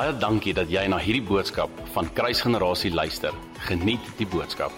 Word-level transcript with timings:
Baie 0.00 0.14
dankie 0.16 0.54
dat 0.56 0.70
jy 0.72 0.80
na 0.88 0.96
hierdie 0.96 1.26
boodskap 1.28 1.68
van 1.92 2.06
Kruisgenerasie 2.16 2.88
luister. 2.88 3.34
Geniet 3.66 4.06
die 4.16 4.24
boodskap. 4.24 4.72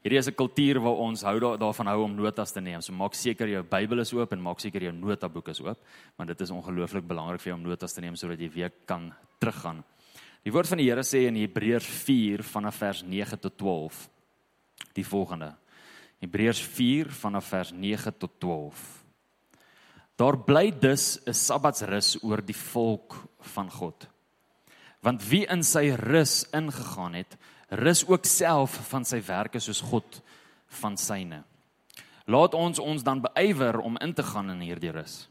Hierdie 0.00 0.16
is 0.16 0.28
'n 0.28 0.34
kultuur 0.34 0.80
waar 0.80 0.96
ons 0.96 1.22
hou 1.22 1.38
daar, 1.38 1.58
daarvan 1.58 1.86
hou 1.88 2.04
om 2.04 2.14
notas 2.14 2.52
te 2.52 2.60
neem. 2.60 2.80
So 2.80 2.94
maak 2.94 3.12
seker 3.12 3.46
jou 3.46 3.62
Bybel 3.62 4.00
is 4.00 4.14
oop 4.14 4.32
en 4.32 4.40
maak 4.40 4.60
seker 4.60 4.82
jou 4.82 4.92
notaboek 4.92 5.48
is 5.48 5.60
oop, 5.60 5.78
want 6.16 6.28
dit 6.28 6.40
is 6.40 6.50
ongelooflik 6.50 7.06
belangrik 7.06 7.40
vir 7.40 7.52
jou 7.52 7.58
om 7.58 7.68
notas 7.68 7.92
te 7.92 8.00
neem 8.00 8.16
sodat 8.16 8.40
jy 8.40 8.50
weer 8.50 8.72
kan 8.86 9.12
teruggaan. 9.38 9.84
Die 10.42 10.52
woord 10.52 10.66
van 10.66 10.78
die 10.78 10.88
Here 10.88 11.02
sê 11.02 11.26
in 11.26 11.36
Hebreërs 11.36 11.86
4 11.86 12.42
vanaf 12.42 12.76
vers 12.76 13.02
9 13.02 13.38
tot 13.38 13.58
12 13.58 14.08
die 14.94 15.04
volgende. 15.04 15.54
Hebreërs 16.18 16.62
4 16.62 17.10
vanaf 17.10 17.44
vers 17.44 17.72
9 17.72 18.18
tot 18.18 18.30
12. 18.40 18.97
Daar 20.18 20.34
bly 20.38 20.72
dus 20.74 21.20
'n 21.26 21.32
Sabbatsrus 21.32 22.18
oor 22.22 22.42
die 22.42 22.56
volk 22.56 23.14
van 23.40 23.70
God. 23.70 24.08
Want 25.00 25.28
wie 25.28 25.46
in 25.46 25.62
sy 25.62 25.94
rus 25.94 26.46
ingegaan 26.50 27.14
het, 27.14 27.36
rus 27.68 28.06
ook 28.06 28.24
self 28.24 28.70
van 28.88 29.04
sy 29.04 29.22
werke 29.22 29.60
soos 29.60 29.80
God 29.80 30.22
van 30.66 30.96
syne. 30.96 31.44
Laat 32.26 32.54
ons 32.54 32.78
ons 32.78 33.02
dan 33.02 33.20
beywer 33.20 33.78
om 33.80 33.96
in 33.96 34.14
te 34.14 34.22
gaan 34.22 34.50
in 34.50 34.60
hierdie 34.60 34.90
rus, 34.90 35.28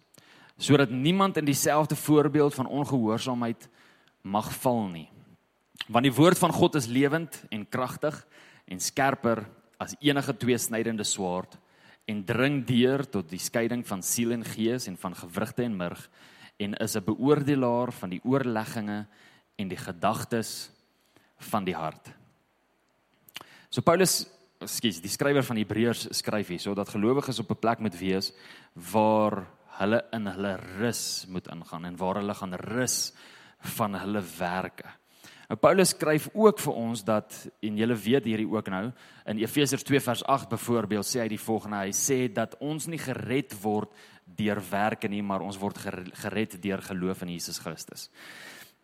sodat 0.58 0.90
niemand 0.90 1.38
in 1.38 1.45
dieselfde 1.45 1.95
voorbeeld 1.95 2.54
van 2.54 2.66
ongehoorsaamheid 2.66 3.70
mag 4.22 4.54
val 4.54 4.88
nie. 4.88 5.09
Want 5.88 6.04
die 6.04 6.14
woord 6.14 6.38
van 6.38 6.52
God 6.52 6.76
is 6.76 6.86
lewend 6.86 7.44
en 7.50 7.70
kragtig 7.70 8.28
en 8.66 8.80
skerper 8.80 9.45
as 9.78 9.95
enige 10.00 10.38
tweesnydende 10.38 11.04
swaard 11.04 11.58
en 12.08 12.24
dring 12.26 12.62
deur 12.68 13.04
tot 13.12 13.30
die 13.30 13.42
skeiding 13.42 13.84
van 13.88 14.04
siel 14.04 14.32
en 14.32 14.46
gees 14.48 14.88
en 14.88 14.98
van 14.98 15.16
gewrigte 15.16 15.66
en 15.68 15.76
murg 15.78 16.09
en 16.58 16.73
is 16.73 16.95
'n 16.95 17.04
beoordelaar 17.04 17.92
van 17.92 18.09
die 18.09 18.22
oorlegginge 18.23 19.06
en 19.56 19.68
die 19.68 19.78
gedagtes 19.78 20.72
van 21.38 21.64
die 21.64 21.76
hart. 21.76 22.09
So 23.70 23.81
Paulus, 23.81 24.26
skus, 24.66 25.02
die 25.02 25.12
skrywer 25.12 25.44
van 25.44 25.58
Hebreërs 25.58 26.08
skryf 26.18 26.48
hier 26.48 26.59
sodat 26.59 26.90
gelowiges 26.90 27.40
op 27.40 27.52
'n 27.52 27.59
plek 27.59 27.80
moet 27.80 28.00
wees 28.00 28.34
waar 28.74 29.46
hulle 29.80 30.02
in 30.12 30.26
hulle 30.26 30.56
rus 30.80 31.26
moet 31.30 31.48
ingaan 31.48 31.86
en 31.86 31.98
waar 31.98 32.16
hulle 32.16 32.34
gaan 32.34 32.53
rus 32.53 33.14
van 33.78 33.96
hulle 33.96 34.24
werke. 34.38 34.90
Nou 35.48 35.56
Paulus 35.64 35.94
skryf 35.94 36.28
ook 36.36 36.59
vir 36.59 36.76
ons 36.76 37.02
dat 37.08 37.36
en 37.64 37.78
julle 37.80 37.95
weet 37.95 38.26
hierdie 38.28 38.50
ook 38.52 38.67
nou 38.67 38.90
in 39.31 39.40
Efesiërs 39.40 39.86
2 39.88 40.02
vers 40.03 40.23
8 40.28 40.50
byvoorbeeld 40.52 41.08
sê 41.08 41.22
hy 41.22 41.30
die 41.31 41.40
volgende 41.40 41.80
hy 41.86 41.94
sê 41.95 42.17
dat 42.28 42.58
ons 42.59 42.90
nie 42.92 43.00
gered 43.00 43.56
word 43.64 43.94
deur 44.28 44.59
werke 44.72 45.08
nie 45.08 45.23
maar 45.23 45.45
ons 45.45 45.59
word 45.62 45.80
gered 46.20 46.58
deur 46.59 46.84
geloof 46.84 47.23
in 47.23 47.31
Jesus 47.38 47.62
Christus. 47.64 48.09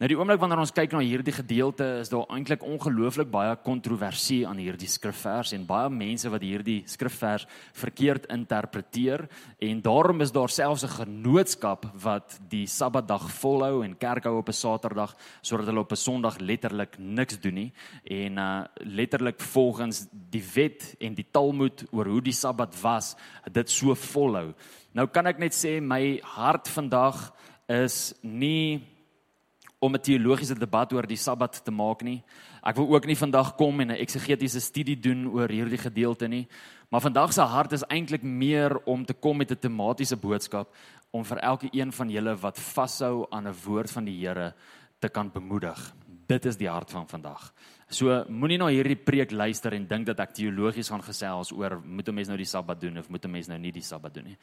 Nou 0.02 0.08
die 0.10 0.16
oomblik 0.18 0.40
wanneer 0.42 0.58
ons 0.58 0.72
kyk 0.74 0.96
na 0.96 1.04
hierdie 1.06 1.36
gedeelte 1.36 1.86
is 2.00 2.10
daar 2.10 2.26
eintlik 2.34 2.64
ongelooflik 2.66 3.28
baie 3.30 3.52
kontroversie 3.62 4.40
aan 4.50 4.58
hierdie 4.58 4.90
skrifvers 4.90 5.52
en 5.54 5.68
baie 5.70 5.92
mense 5.94 6.32
wat 6.34 6.42
hierdie 6.42 6.80
skrifvers 6.90 7.46
verkeerd 7.78 8.26
interpreteer 8.34 9.28
en 9.62 9.84
daarom 9.86 10.26
is 10.26 10.34
daar 10.34 10.50
selfs 10.50 10.84
'n 10.84 10.96
genootskap 10.96 11.86
wat 11.94 12.40
die 12.50 12.66
Sabbatdag 12.66 13.30
volhou 13.38 13.84
en 13.86 13.94
kerk 13.96 14.24
hou 14.24 14.40
op 14.40 14.50
'n 14.50 14.62
Saterdag 14.64 15.16
sodat 15.44 15.68
hulle 15.68 15.86
op 15.86 15.92
'n 15.92 15.96
Sondag 15.96 16.40
letterlik 16.40 16.98
niks 16.98 17.40
doen 17.40 17.54
nie 17.54 17.74
en 18.04 18.38
uh 18.38 18.66
letterlik 18.80 19.40
volgens 19.40 20.08
die 20.12 20.44
wet 20.56 20.96
en 21.00 21.14
die 21.14 21.28
Talmud 21.32 21.86
oor 21.92 22.06
hoe 22.06 22.22
die 22.22 22.34
Sabbat 22.34 22.82
was 22.82 23.16
dit 23.52 23.70
so 23.70 23.94
volhou. 23.94 24.56
Nou 24.94 25.08
kan 25.08 25.28
ek 25.28 25.38
net 25.38 25.54
sê 25.54 25.80
my 25.80 26.20
hart 26.24 26.68
vandag 26.68 27.32
is 27.68 28.14
nie 28.22 28.93
om 29.84 29.96
'n 29.96 30.00
teologiese 30.00 30.56
debat 30.56 30.94
oor 30.94 31.08
die 31.08 31.18
Sabbat 31.18 31.64
te 31.64 31.72
maak 31.72 32.04
nie. 32.04 32.24
Ek 32.64 32.76
wil 32.76 32.88
ook 32.96 33.06
nie 33.06 33.16
vandag 33.16 33.56
kom 33.56 33.80
en 33.80 33.92
'n 33.92 34.00
eksegetiese 34.00 34.62
studie 34.62 34.96
doen 34.96 35.28
oor 35.28 35.50
hierdie 35.50 35.78
gedeelte 35.78 36.28
nie, 36.28 36.48
maar 36.90 37.02
vandag 37.02 37.34
se 37.34 37.42
hart 37.42 37.74
is 37.74 37.84
eintlik 37.90 38.24
meer 38.24 38.78
om 38.86 39.06
te 39.06 39.14
kom 39.14 39.38
met 39.38 39.52
'n 39.52 39.60
tematiese 39.60 40.16
boodskap 40.16 40.68
om 41.12 41.24
vir 41.24 41.38
elke 41.38 41.68
een 41.72 41.92
van 41.92 42.10
julle 42.10 42.36
wat 42.36 42.60
vashou 42.60 43.26
aan 43.30 43.48
'n 43.48 43.56
woord 43.66 43.92
van 43.92 44.06
die 44.06 44.26
Here 44.26 44.54
te 45.00 45.10
kan 45.10 45.32
bemoedig. 45.32 45.94
Dit 46.28 46.46
is 46.46 46.58
die 46.58 46.70
hart 46.70 46.92
van 46.92 47.08
vandag. 47.08 47.52
So 47.94 48.24
moenie 48.32 48.58
na 48.58 48.70
hierdie 48.72 48.98
preek 48.98 49.32
luister 49.36 49.76
en 49.76 49.86
dink 49.88 50.08
dat 50.08 50.22
ek 50.24 50.32
teologies 50.38 50.90
gaan 50.90 51.04
gesels 51.04 51.52
oor 51.52 51.78
moet 51.84 52.08
'n 52.10 52.16
mens 52.16 52.28
nou 52.28 52.38
die 52.38 52.46
Sabbat 52.46 52.80
doen 52.82 52.98
of 52.98 53.10
moet 53.10 53.26
'n 53.26 53.32
mens 53.32 53.48
nou 53.48 53.60
nie 53.60 53.72
die 53.72 53.84
Sabbat 53.84 54.14
doen 54.14 54.26
nie. 54.26 54.38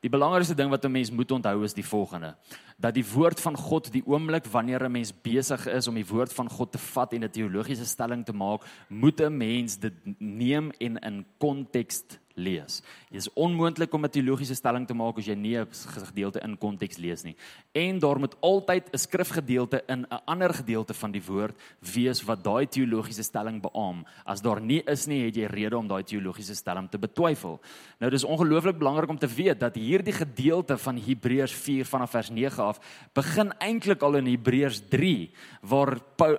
Die 0.00 0.10
belangrikste 0.10 0.54
ding 0.54 0.70
wat 0.70 0.84
'n 0.84 0.92
mens 0.92 1.10
moet 1.10 1.30
onthou 1.30 1.64
is 1.64 1.74
die 1.74 1.84
volgende: 1.84 2.36
dat 2.78 2.94
die 2.94 3.04
woord 3.04 3.40
van 3.40 3.56
God 3.56 3.92
die 3.92 4.02
oomblik 4.06 4.46
wanneer 4.46 4.84
'n 4.84 4.92
mens 4.92 5.12
besig 5.12 5.66
is 5.66 5.88
om 5.88 5.94
die 5.94 6.06
woord 6.06 6.32
van 6.32 6.48
God 6.48 6.72
te 6.72 6.78
vat 6.78 7.12
en 7.12 7.24
'n 7.24 7.30
teologiese 7.30 7.86
stelling 7.86 8.24
te 8.24 8.32
maak, 8.32 8.62
moet 8.88 9.20
'n 9.20 9.36
mens 9.36 9.78
dit 9.78 9.94
neem 10.18 10.72
en 10.80 10.96
in 10.98 11.26
konteks 11.38 12.02
lees. 12.36 12.82
Dit 13.10 13.20
is 13.24 13.32
onmoontlik 13.32 13.92
om 13.94 14.04
'n 14.04 14.10
teologiese 14.10 14.54
stelling 14.54 14.86
te 14.86 14.94
maak 14.94 15.18
as 15.18 15.26
jy 15.26 15.34
nie 15.34 15.56
'n 15.56 15.66
gedeelte 16.12 16.40
in 16.44 16.58
konteks 16.58 16.96
lees 16.96 17.22
nie. 17.24 17.36
En 17.72 17.98
daar 17.98 18.18
moet 18.18 18.36
altyd 18.40 18.92
'n 18.92 18.98
skrifgedeelte 18.98 19.82
in 19.88 20.06
'n 20.10 20.20
ander 20.26 20.54
gedeelte 20.54 20.94
van 20.94 21.10
die 21.10 21.22
woord 21.22 21.56
wees 21.94 22.22
wat 22.22 22.44
daai 22.44 22.66
teologiese 22.66 23.22
stelling 23.22 23.62
beamoen. 23.62 24.06
As 24.24 24.40
daar 24.40 24.60
nie 24.60 24.82
is 24.86 25.06
nie, 25.06 25.24
het 25.24 25.36
jy 25.36 25.46
rede 25.46 25.76
om 25.76 25.88
daai 25.88 26.02
teologiese 26.02 26.54
stelling 26.54 26.90
te 26.90 26.98
betwyfel. 26.98 27.60
Nou 27.98 28.10
dis 28.10 28.24
ongelooflik 28.24 28.78
belangrik 28.78 29.10
om 29.10 29.18
te 29.18 29.28
weet 29.28 29.60
dat 29.60 29.74
hierdie 29.74 30.12
gedeelte 30.12 30.78
van 30.78 30.96
Hebreërs 30.96 31.52
4 31.52 31.84
vanaf 31.84 32.10
vers 32.10 32.30
9 32.30 32.62
af 32.62 32.80
begin 33.12 33.52
eintlik 33.58 34.02
al 34.02 34.16
in 34.16 34.26
Hebreërs 34.26 34.82
3 34.88 35.30
waar 35.62 35.98
Paul, 36.16 36.38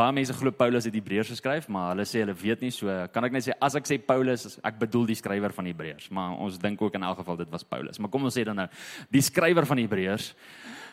baie 0.00 0.14
mense 0.16 0.34
glo 0.36 0.52
Paulus 0.56 0.86
het 0.88 0.96
Hebreërs 0.96 1.32
geskryf, 1.34 1.66
maar 1.68 1.90
hulle 1.92 2.06
sê 2.08 2.22
hulle 2.22 2.34
weet 2.40 2.62
nie, 2.64 2.72
so 2.72 2.88
kan 3.12 3.26
ek 3.26 3.34
net 3.36 3.44
sê 3.44 3.56
as 3.60 3.76
ek 3.76 3.88
sê 3.88 3.98
Paulus, 4.00 4.56
ek 4.64 4.78
bedoel 4.80 5.10
die 5.10 5.18
skrywer 5.18 5.52
van 5.52 5.68
Hebreërs, 5.68 6.08
maar 6.16 6.38
ons 6.40 6.56
dink 6.60 6.80
ook 6.80 6.96
in 6.96 7.04
elk 7.04 7.20
geval 7.20 7.40
dit 7.42 7.50
was 7.52 7.66
Paulus. 7.68 8.00
Maar 8.00 8.12
kom 8.12 8.24
ons 8.28 8.36
sê 8.36 8.46
dan 8.48 8.62
nou, 8.62 8.68
die 9.12 9.24
skrywer 9.24 9.68
van 9.68 9.82
Hebreërs 9.82 10.30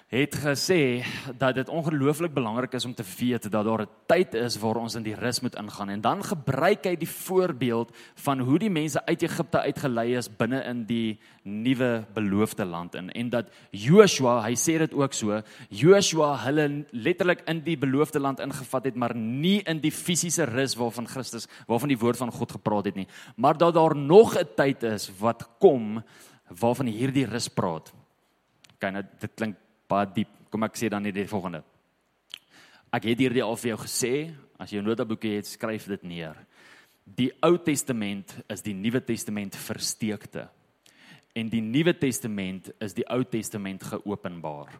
het 0.07 0.35
gesê 0.39 1.03
dat 1.35 1.55
dit 1.55 1.69
ongelooflik 1.69 2.31
belangrik 2.33 2.73
is 2.73 2.85
om 2.85 2.93
te 2.95 3.03
weet 3.17 3.51
dat 3.51 3.65
daar 3.65 3.81
'n 3.81 3.89
tyd 4.05 4.33
is 4.33 4.57
waar 4.57 4.75
ons 4.75 4.95
in 4.95 5.03
die 5.03 5.15
rus 5.15 5.39
moet 5.39 5.55
ingaan. 5.55 5.89
En 5.89 6.01
dan 6.01 6.23
gebruik 6.23 6.83
hy 6.83 6.95
die 6.95 7.09
voorbeeld 7.09 7.95
van 8.15 8.39
hoe 8.39 8.59
die 8.59 8.69
mense 8.69 9.05
uit 9.05 9.21
Egipte 9.21 9.59
uitgelei 9.59 10.15
is 10.15 10.35
binne 10.35 10.63
in 10.63 10.85
die 10.85 11.19
nuwe 11.43 12.05
beloofde 12.13 12.65
land 12.65 12.95
in. 12.95 13.11
En 13.11 13.29
dat 13.29 13.49
Joshua, 13.71 14.41
hy 14.41 14.55
sê 14.55 14.77
dit 14.77 14.93
ook 14.93 15.13
so, 15.13 15.41
Joshua 15.69 16.37
hulle 16.37 16.85
letterlik 16.91 17.41
in 17.45 17.63
die 17.63 17.77
beloofde 17.77 18.19
land 18.19 18.39
ingevat 18.39 18.85
het 18.85 18.95
maar 18.95 19.15
nie 19.15 19.61
in 19.61 19.79
die 19.79 19.91
fisiese 19.91 20.43
rus 20.43 20.75
waarvan 20.75 21.07
Christus 21.07 21.47
waarvan 21.67 21.89
die 21.89 21.99
woord 21.99 22.17
van 22.17 22.31
God 22.31 22.51
gepraat 22.51 22.85
het 22.85 22.95
nie, 22.95 23.07
maar 23.35 23.57
dat 23.57 23.73
daar 23.73 23.95
nog 23.95 24.37
'n 24.37 24.47
tyd 24.55 24.83
is 24.83 25.11
wat 25.19 25.49
kom 25.59 26.03
waarvan 26.47 26.85
hierdie 26.85 27.25
rus 27.25 27.47
praat. 27.47 27.93
Kyk 28.77 28.91
nou 28.91 29.03
dit 29.19 29.31
klink 29.35 29.55
baie 29.87 30.07
diep. 30.13 30.33
Kom 30.49 30.63
ek 30.63 30.77
sê 30.79 30.89
dan 30.89 31.03
net 31.03 31.15
die 31.15 31.27
volgende. 31.27 31.63
Ek 32.93 33.03
het 33.03 33.19
hierdie 33.19 33.43
al 33.43 33.57
vir 33.59 33.73
jou 33.73 33.79
gesê, 33.83 34.33
as 34.59 34.71
jy 34.71 34.79
'n 34.79 34.87
notaboekie 34.87 35.35
het, 35.35 35.47
skryf 35.47 35.87
dit 35.87 36.03
neer. 36.03 36.35
Die 37.05 37.31
Ou 37.41 37.57
Testament 37.57 38.35
is 38.49 38.61
die 38.61 38.73
Nuwe 38.73 39.01
Testament 39.01 39.55
versteekte. 39.55 40.49
En 41.35 41.49
die 41.49 41.61
Nuwe 41.61 41.93
Testament 41.93 42.71
is 42.79 42.93
die 42.93 43.05
Ou 43.09 43.23
Testament 43.23 43.83
geopenbaar. 43.83 44.79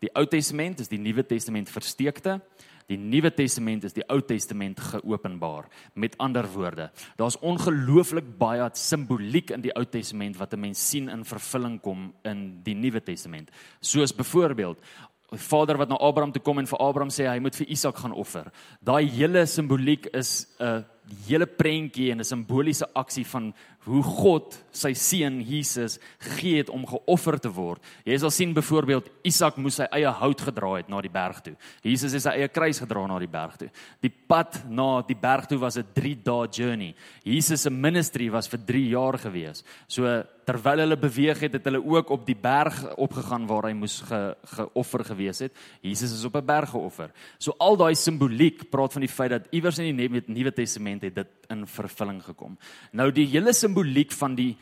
Die 0.00 0.10
Ou 0.14 0.26
Testament 0.26 0.80
is 0.80 0.88
die 0.88 0.98
Nuwe 0.98 1.24
Testament 1.26 1.68
versteekte 1.68 2.40
Die 2.86 2.96
Nuwe 2.96 3.32
Testament 3.34 3.84
is 3.84 3.96
die 3.96 4.04
Ou 4.12 4.20
Testament 4.22 4.80
geopenbaar. 4.80 5.66
Met 5.94 6.14
ander 6.22 6.46
woorde, 6.52 6.90
daar's 7.18 7.38
ongelooflik 7.42 8.28
baie 8.38 8.68
simboliek 8.78 9.50
in 9.50 9.64
die 9.64 9.74
Ou 9.74 9.84
Testament 9.84 10.38
wat 10.38 10.54
'n 10.54 10.60
mens 10.60 10.88
sien 10.90 11.08
in 11.08 11.24
vervulling 11.24 11.80
kom 11.80 12.14
in 12.24 12.62
die 12.62 12.74
Nuwe 12.74 13.00
Testament. 13.00 13.50
Soos 13.80 14.12
byvoorbeeld 14.12 14.78
Vader 15.32 15.76
wat 15.76 15.88
na 15.88 15.96
Abraham 15.96 16.32
toe 16.32 16.42
kom 16.42 16.58
en 16.58 16.66
vir 16.66 16.78
Abraham 16.78 17.10
sê 17.10 17.26
hy 17.26 17.38
moet 17.38 17.56
vir 17.56 17.68
Isak 17.68 17.96
gaan 17.96 18.12
offer. 18.12 18.52
Daai 18.84 19.08
hele 19.10 19.46
simboliek 19.46 20.06
is 20.14 20.46
'n 20.60 20.84
hele 21.28 21.46
prentjie 21.46 22.10
en 22.10 22.20
'n 22.20 22.24
simboliese 22.24 22.86
aksie 22.94 23.26
van 23.26 23.54
hoe 23.86 24.02
God 24.02 24.56
sy 24.74 24.90
seun 24.98 25.38
Jesus 25.46 26.00
gegee 26.18 26.58
het 26.58 26.70
om 26.74 26.86
geoffer 26.86 27.38
te 27.38 27.50
word. 27.54 27.82
Jy 28.04 28.18
sal 28.18 28.32
sien 28.34 28.54
byvoorbeeld 28.56 29.08
Isak 29.22 29.60
moes 29.62 29.78
sy 29.78 29.86
eie 29.94 30.10
hout 30.10 30.40
gedra 30.40 30.72
het 30.76 30.88
na 30.90 31.00
die 31.00 31.12
berg 31.12 31.38
toe. 31.44 31.54
Jesus 31.86 32.12
het 32.12 32.22
sy 32.22 32.34
eie 32.34 32.48
kruis 32.48 32.80
gedra 32.82 33.06
na 33.06 33.20
die 33.22 33.30
berg 33.30 33.56
toe. 33.60 33.70
Die 34.02 34.10
pad 34.10 34.64
na 34.68 35.02
die 35.06 35.18
berg 35.18 35.46
toe 35.46 35.58
was 35.58 35.78
'n 35.78 35.86
3 35.94 36.16
dae 36.24 36.48
journey. 36.50 36.94
Jesus 37.24 37.62
se 37.62 37.70
ministry 37.70 38.28
was 38.30 38.48
vir 38.48 38.58
3 38.58 38.88
jaar 38.88 39.18
gewees. 39.18 39.62
So 39.86 40.24
terwyl 40.46 40.78
hulle 40.78 40.96
beweeg 40.96 41.40
het, 41.40 41.52
het 41.52 41.64
hulle 41.64 41.82
ook 41.82 42.10
op 42.10 42.26
die 42.26 42.36
berg 42.38 42.78
opgegaan 42.96 43.46
waar 43.46 43.66
hy 43.66 43.72
moes 43.74 44.00
ge, 44.06 44.36
geoffer 44.44 45.04
gewees 45.04 45.38
het. 45.42 45.52
Jesus 45.82 46.12
is 46.12 46.24
op 46.24 46.36
'n 46.36 46.46
berg 46.46 46.70
geoffer. 46.70 47.10
So 47.38 47.54
al 47.58 47.76
daai 47.76 47.94
simboliek 47.94 48.70
praat 48.70 48.92
van 48.92 49.00
die 49.00 49.10
feit 49.10 49.30
dat 49.30 49.48
iewers 49.50 49.78
in 49.78 49.96
die 49.96 50.22
Nuwe 50.26 50.52
Testament 50.52 50.95
Testament 50.96 51.02
het 51.02 51.14
dit 51.14 51.50
in 51.52 51.66
vervulling 51.66 52.18
gekom. 52.24 52.56
Nou 52.92 53.10
die 53.14 53.26
hele 53.30 53.52
simboliek 53.54 54.12
van 54.18 54.34
die 54.34 54.56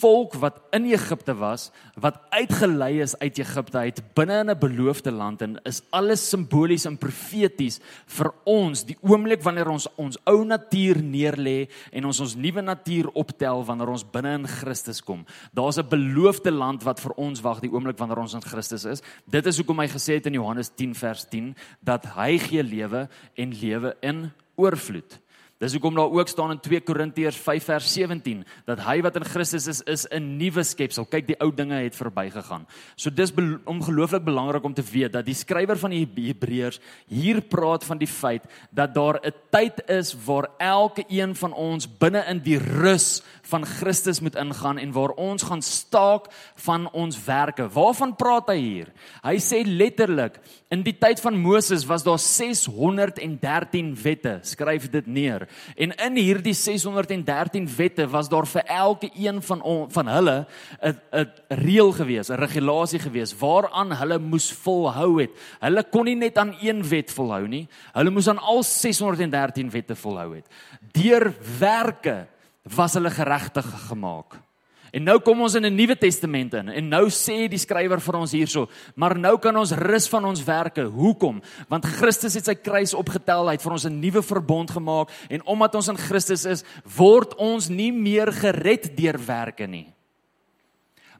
volk 0.00 0.34
wat 0.40 0.60
in 0.72 0.86
Egipte 0.88 1.34
was, 1.36 1.70
wat 2.00 2.20
uitgelei 2.32 3.02
is 3.02 3.14
uit 3.20 3.38
Egipte 3.38 3.78
uit 3.78 4.00
binne 4.14 4.40
in 4.40 4.50
'n 4.50 4.58
beloofde 4.58 5.10
land 5.10 5.42
en 5.42 5.58
is 5.64 5.82
alles 5.92 6.28
simbolies 6.28 6.86
en 6.86 6.96
profeties 6.96 7.80
vir 8.06 8.32
ons 8.44 8.84
die 8.84 8.96
oomblik 9.02 9.42
wanneer 9.42 9.68
ons 9.68 9.86
ons 9.96 10.18
ou 10.24 10.44
natuur 10.44 11.02
neerlê 11.02 11.68
en 11.92 12.04
ons 12.04 12.20
ons 12.20 12.36
nuwe 12.36 12.62
natuur 12.62 13.10
optel 13.14 13.64
wanneer 13.64 13.88
ons 13.88 14.04
binne 14.04 14.34
in 14.34 14.46
Christus 14.46 15.02
kom. 15.02 15.26
Daar's 15.52 15.78
'n 15.78 15.88
beloofde 15.88 16.50
land 16.50 16.82
wat 16.84 17.00
vir 17.00 17.12
ons 17.16 17.40
wag 17.40 17.60
die 17.60 17.70
oomblik 17.70 17.98
wanneer 17.98 18.18
ons 18.18 18.34
in 18.34 18.42
Christus 18.42 18.84
is. 18.84 19.02
Dit 19.28 19.46
is 19.46 19.56
hoekom 19.56 19.78
hy 19.78 19.88
gesê 19.88 20.14
het 20.14 20.26
in 20.26 20.34
Johannes 20.34 20.70
10 20.74 20.94
vers 20.94 21.24
10 21.28 21.54
dat 21.82 22.04
hy 22.16 22.38
gee 22.38 22.62
lewe 22.62 23.08
en 23.36 23.52
lewe 23.52 23.96
in 24.00 24.32
oorvloed. 24.56 25.20
Dis 25.60 25.74
hoekom 25.76 25.92
daar 25.94 26.08
ook 26.08 26.28
staan 26.28 26.54
in 26.54 26.60
2 26.64 26.80
Korintiërs 26.88 27.36
5 27.36 27.66
vers 27.68 27.88
17 27.92 28.38
dat 28.64 28.80
hy 28.80 28.94
wat 29.04 29.18
in 29.20 29.26
Christus 29.28 29.66
is 29.68 29.82
is 29.84 30.06
'n 30.08 30.38
nuwe 30.38 30.62
skepsel. 30.64 31.04
Kyk, 31.04 31.26
die 31.26 31.36
ou 31.40 31.52
dinge 31.52 31.74
het 31.74 31.96
verbygegaan. 31.96 32.66
So 32.96 33.10
dis 33.10 33.34
be 33.34 33.60
ongelooflik 33.66 34.24
belangrik 34.24 34.64
om 34.64 34.74
te 34.74 34.82
weet 34.82 35.12
dat 35.12 35.26
die 35.26 35.34
skrywer 35.34 35.76
van 35.76 35.90
die 35.90 36.08
Hebreërs 36.16 36.80
hier 37.08 37.42
praat 37.42 37.84
van 37.84 37.98
die 37.98 38.08
feit 38.08 38.42
dat 38.70 38.94
daar 38.94 39.20
'n 39.22 39.32
tyd 39.50 39.88
is 39.88 40.14
waar 40.24 40.48
elke 40.58 41.04
een 41.08 41.34
van 41.36 41.52
ons 41.52 41.86
binne 41.98 42.24
in 42.28 42.38
die 42.38 42.58
rus 42.58 43.22
van 43.42 43.66
Christus 43.66 44.20
moet 44.20 44.36
ingaan 44.36 44.78
en 44.78 44.92
waar 44.92 45.10
ons 45.10 45.42
gaan 45.42 45.62
staak 45.62 46.26
van 46.54 46.90
ons 46.92 47.24
werke. 47.24 47.68
Waarvan 47.68 48.16
praat 48.16 48.48
hy 48.48 48.58
hier? 48.58 48.88
Hy 49.22 49.36
sê 49.36 49.62
letterlik 49.66 50.40
in 50.70 50.82
die 50.82 50.94
tyd 50.98 51.20
van 51.20 51.36
Moses 51.36 51.84
was 51.84 52.04
daar 52.06 52.18
613 52.18 53.96
wette. 54.02 54.38
Skryf 54.42 54.90
dit 54.90 55.06
neer. 55.06 55.48
En 55.76 55.92
in 55.92 56.16
hierdie 56.16 56.54
613 56.54 57.68
wette 57.76 58.06
was 58.08 58.28
daar 58.28 58.46
vir 58.46 58.64
elke 58.66 59.10
een 59.14 59.42
van 59.42 59.62
on, 59.62 59.90
van 59.90 60.08
hulle 60.08 60.46
'n 60.82 60.96
'n 61.12 61.30
reël 61.48 61.92
gewees, 61.92 62.28
'n 62.28 62.38
regulasie 62.38 62.98
gewees 62.98 63.34
waaraan 63.38 63.92
hulle 63.92 64.18
moes 64.18 64.52
volhou 64.52 65.20
het. 65.20 65.30
Hulle 65.60 65.84
kon 65.84 66.04
nie 66.04 66.16
net 66.16 66.38
aan 66.38 66.56
een 66.60 66.88
wet 66.88 67.12
volhou 67.12 67.48
nie. 67.48 67.68
Hulle 67.92 68.10
moes 68.10 68.28
aan 68.28 68.38
al 68.38 68.62
613 68.62 69.70
wette 69.70 69.96
volhou 69.96 70.34
het. 70.34 70.46
Deur 70.92 71.34
werke 71.58 72.26
was 72.62 72.94
hulle 72.94 73.10
geregtig 73.10 73.66
gemaak. 73.88 74.49
En 74.90 75.04
nou 75.06 75.16
kom 75.22 75.40
ons 75.40 75.54
in 75.54 75.64
'n 75.66 75.74
Nuwe 75.74 75.96
Testament 75.96 76.54
in 76.54 76.68
en 76.68 76.88
nou 76.88 77.06
sê 77.10 77.48
die 77.48 77.58
skrywer 77.58 78.00
vir 78.00 78.14
ons 78.14 78.32
hierso, 78.32 78.68
maar 78.94 79.18
nou 79.18 79.38
kan 79.38 79.56
ons 79.56 79.72
rus 79.72 80.08
van 80.08 80.24
ons 80.24 80.44
werke. 80.44 80.82
Hoekom? 80.82 81.42
Want 81.68 81.84
Christus 81.84 82.34
het 82.34 82.44
sy 82.44 82.54
kruis 82.54 82.94
opgetel, 82.94 83.46
hy 83.46 83.52
het 83.52 83.62
vir 83.62 83.72
ons 83.72 83.86
'n 83.86 84.00
nuwe 84.00 84.22
verbond 84.22 84.70
gemaak 84.70 85.10
en 85.30 85.42
omdat 85.46 85.74
ons 85.74 85.88
in 85.88 85.96
Christus 85.96 86.44
is, 86.44 86.64
word 86.96 87.34
ons 87.36 87.68
nie 87.68 87.92
meer 87.92 88.32
gered 88.32 88.96
deur 88.96 89.18
werke 89.26 89.66
nie. 89.66 89.86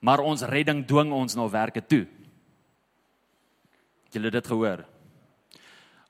Maar 0.00 0.20
ons 0.20 0.43
redding 0.43 0.87
dwing 0.87 1.12
ons 1.12 1.37
na 1.37 1.49
werke 1.49 1.87
toe. 1.87 2.06
Het 4.05 4.12
julle 4.12 4.31
dit 4.31 4.46
gehoor? 4.46 4.84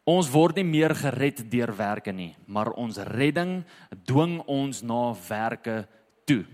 Ons 0.04 0.30
word 0.30 0.56
nie 0.56 0.64
meer 0.64 0.94
gered 0.94 1.50
deur 1.50 1.76
werke 1.76 2.12
nie, 2.12 2.34
maar 2.46 2.72
ons 2.72 2.96
redding 2.96 3.64
dwing 4.06 4.40
ons 4.46 4.82
na 4.82 5.14
werke 5.28 5.86
toe. 6.24 6.44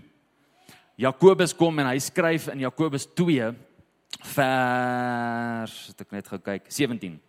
Jakobus 0.97 1.53
kom 1.53 1.77
en 1.77 1.91
hy 1.91 1.99
skryf 2.01 2.47
in 2.49 2.63
Jakobus 2.63 3.03
2 3.13 3.51
vers 4.33 5.73
het 5.91 5.99
ek 6.01 6.15
net 6.15 6.29
gekyk 6.31 6.71
17. 6.73 7.19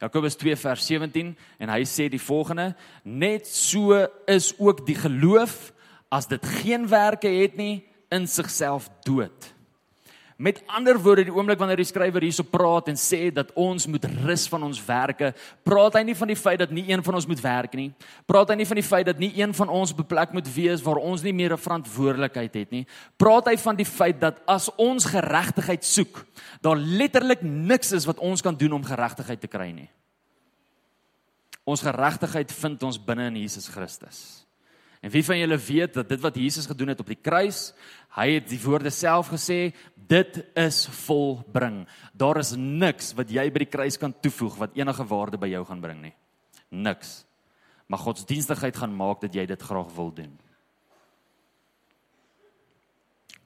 Jakobus 0.00 0.38
2 0.40 0.56
vers 0.56 0.86
17 0.88 1.34
en 1.60 1.72
hy 1.74 1.82
sê 1.84 2.06
die 2.08 2.22
volgende: 2.22 2.70
Net 3.04 3.44
so 3.44 3.98
is 4.24 4.54
ook 4.56 4.86
die 4.88 4.96
geloof 4.96 5.74
as 6.08 6.30
dit 6.32 6.48
geen 6.62 6.88
werke 6.88 7.28
het 7.28 7.60
nie 7.60 7.82
in 8.08 8.24
sigself 8.24 8.88
dood. 9.04 9.52
Met 10.40 10.62
ander 10.72 10.96
woorde, 10.96 11.26
die 11.28 11.34
oomblik 11.34 11.58
wanneer 11.60 11.82
die 11.82 11.84
skrywer 11.84 12.24
hierso 12.24 12.46
praat 12.48 12.86
en 12.88 12.96
sê 12.96 13.26
dat 13.28 13.50
ons 13.60 13.84
moet 13.92 14.06
rus 14.24 14.46
van 14.48 14.62
ons 14.70 14.78
werke, 14.86 15.34
praat 15.68 15.98
hy 15.98 16.00
nie 16.08 16.14
van 16.16 16.32
die 16.32 16.36
feit 16.40 16.62
dat 16.62 16.72
nie 16.72 16.86
een 16.88 17.02
van 17.04 17.18
ons 17.18 17.26
moet 17.28 17.42
werk 17.44 17.76
nie. 17.76 17.90
Praat 18.24 18.48
hy 18.48 18.56
nie 18.56 18.68
van 18.70 18.80
die 18.80 18.86
feit 18.86 19.04
dat 19.10 19.20
nie 19.20 19.28
een 19.36 19.52
van 19.58 19.68
ons 19.68 19.92
op 19.92 20.00
'n 20.00 20.08
plek 20.14 20.32
moet 20.32 20.48
wees 20.54 20.80
waar 20.80 20.96
ons 20.96 21.20
nie 21.22 21.34
meer 21.36 21.52
'n 21.52 21.60
verantwoordelikheid 21.60 22.54
het 22.54 22.70
nie. 22.70 22.86
Praat 23.18 23.52
hy 23.52 23.56
van 23.58 23.76
die 23.76 23.84
feit 23.84 24.20
dat 24.20 24.40
as 24.46 24.70
ons 24.76 25.04
geregtigheid 25.04 25.84
soek, 25.84 26.24
daar 26.62 26.76
letterlik 26.76 27.42
niks 27.42 27.92
is 27.92 28.06
wat 28.06 28.18
ons 28.18 28.40
kan 28.40 28.56
doen 28.56 28.72
om 28.72 28.84
geregtigheid 28.84 29.40
te 29.40 29.48
kry 29.48 29.70
nie. 29.72 29.90
Ons 31.66 31.82
geregtigheid 31.82 32.52
vind 32.52 32.82
ons 32.82 33.04
binne 33.04 33.26
in 33.26 33.36
Jesus 33.36 33.68
Christus. 33.68 34.46
En 35.00 35.10
wie 35.10 35.24
van 35.24 35.38
julle 35.38 35.56
weet 35.56 35.94
dat 35.96 36.08
dit 36.08 36.20
wat 36.20 36.36
Jesus 36.36 36.66
gedoen 36.68 36.92
het 36.92 37.00
op 37.00 37.08
die 37.08 37.18
kruis, 37.20 37.70
hy 38.16 38.26
het 38.36 38.48
die 38.50 38.60
woorde 38.60 38.90
self 38.92 39.30
gesê, 39.32 39.72
dit 39.94 40.40
is 40.58 40.82
volbring. 41.06 41.86
Daar 42.12 42.42
is 42.42 42.52
niks 42.56 43.14
wat 43.16 43.32
jy 43.32 43.46
by 43.48 43.64
die 43.64 43.72
kruis 43.72 43.96
kan 44.00 44.12
toevoeg 44.12 44.58
wat 44.60 44.76
enige 44.76 45.06
waarde 45.08 45.40
by 45.40 45.48
jou 45.54 45.64
gaan 45.64 45.80
bring 45.80 46.02
nie. 46.04 46.14
Niks. 46.68 47.22
Maar 47.88 48.04
godsdienstigheid 48.04 48.76
gaan 48.76 48.92
maak 48.94 49.24
dat 49.24 49.34
jy 49.34 49.46
dit 49.48 49.62
graag 49.62 49.88
wil 49.96 50.12
doen. 50.14 50.36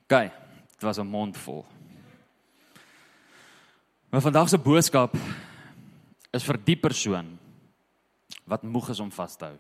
OK, 0.05 0.19
dit 0.75 0.83
was 0.83 0.99
'n 0.99 1.07
mond 1.07 1.37
vol. 1.37 1.65
Maar 4.11 4.21
vandag 4.21 4.49
se 4.49 4.59
boodskap 4.59 5.17
is 6.31 6.45
vir 6.45 6.59
die 6.65 6.77
persoon 6.77 7.39
wat 8.45 8.63
moeg 8.63 8.89
is 8.89 9.01
om 9.01 9.11
vas 9.11 9.37
te 9.37 9.45
hou. 9.45 9.59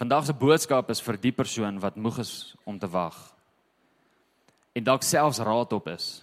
Vandag 0.00 0.24
se 0.24 0.32
boodskap 0.32 0.88
is 0.88 1.02
vir 1.04 1.18
die 1.20 1.32
persoon 1.36 1.76
wat 1.76 1.98
moeg 2.00 2.22
is 2.22 2.54
om 2.64 2.78
te 2.80 2.88
wag. 2.88 3.16
En 4.72 4.84
dalk 4.86 5.02
selfs 5.04 5.42
raad 5.44 5.74
op 5.76 5.90
is. 5.92 6.22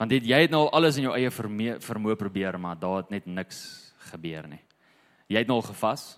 Want 0.00 0.10
dit 0.10 0.24
jy 0.26 0.40
het 0.42 0.50
nou 0.50 0.64
al 0.64 0.72
alles 0.74 0.98
in 0.98 1.04
jou 1.06 1.12
eie 1.14 1.30
vermoë 1.30 2.16
probeer, 2.18 2.58
maar 2.58 2.74
daar 2.74 3.04
het 3.04 3.12
net 3.14 3.28
niks 3.30 3.60
gebeur 4.10 4.48
nie. 4.50 4.58
Jy 5.30 5.44
het 5.44 5.46
nou 5.46 5.60
al 5.60 5.68
gevas. 5.68 6.08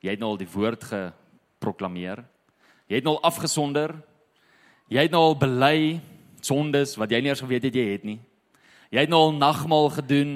Jy 0.00 0.14
het 0.14 0.22
nou 0.22 0.30
al 0.32 0.40
die 0.40 0.48
woord 0.54 0.86
geproklaameer. 0.88 2.24
Jy 2.88 3.02
het 3.02 3.04
nou 3.04 3.18
al 3.18 3.28
afgesonder. 3.28 3.92
Jy 4.88 5.04
het 5.04 5.12
nou 5.12 5.20
al 5.34 5.36
bely 5.36 6.00
sondes 6.40 6.96
wat 6.96 7.12
jy 7.12 7.20
nie 7.20 7.32
eers 7.34 7.44
geweet 7.44 7.68
het 7.68 7.76
jy 7.76 7.86
het 7.90 8.08
nie. 8.08 8.22
Jy 8.88 9.04
het 9.04 9.12
nou 9.12 9.20
al 9.26 9.36
nagmaal 9.36 9.92
gedoen 10.00 10.34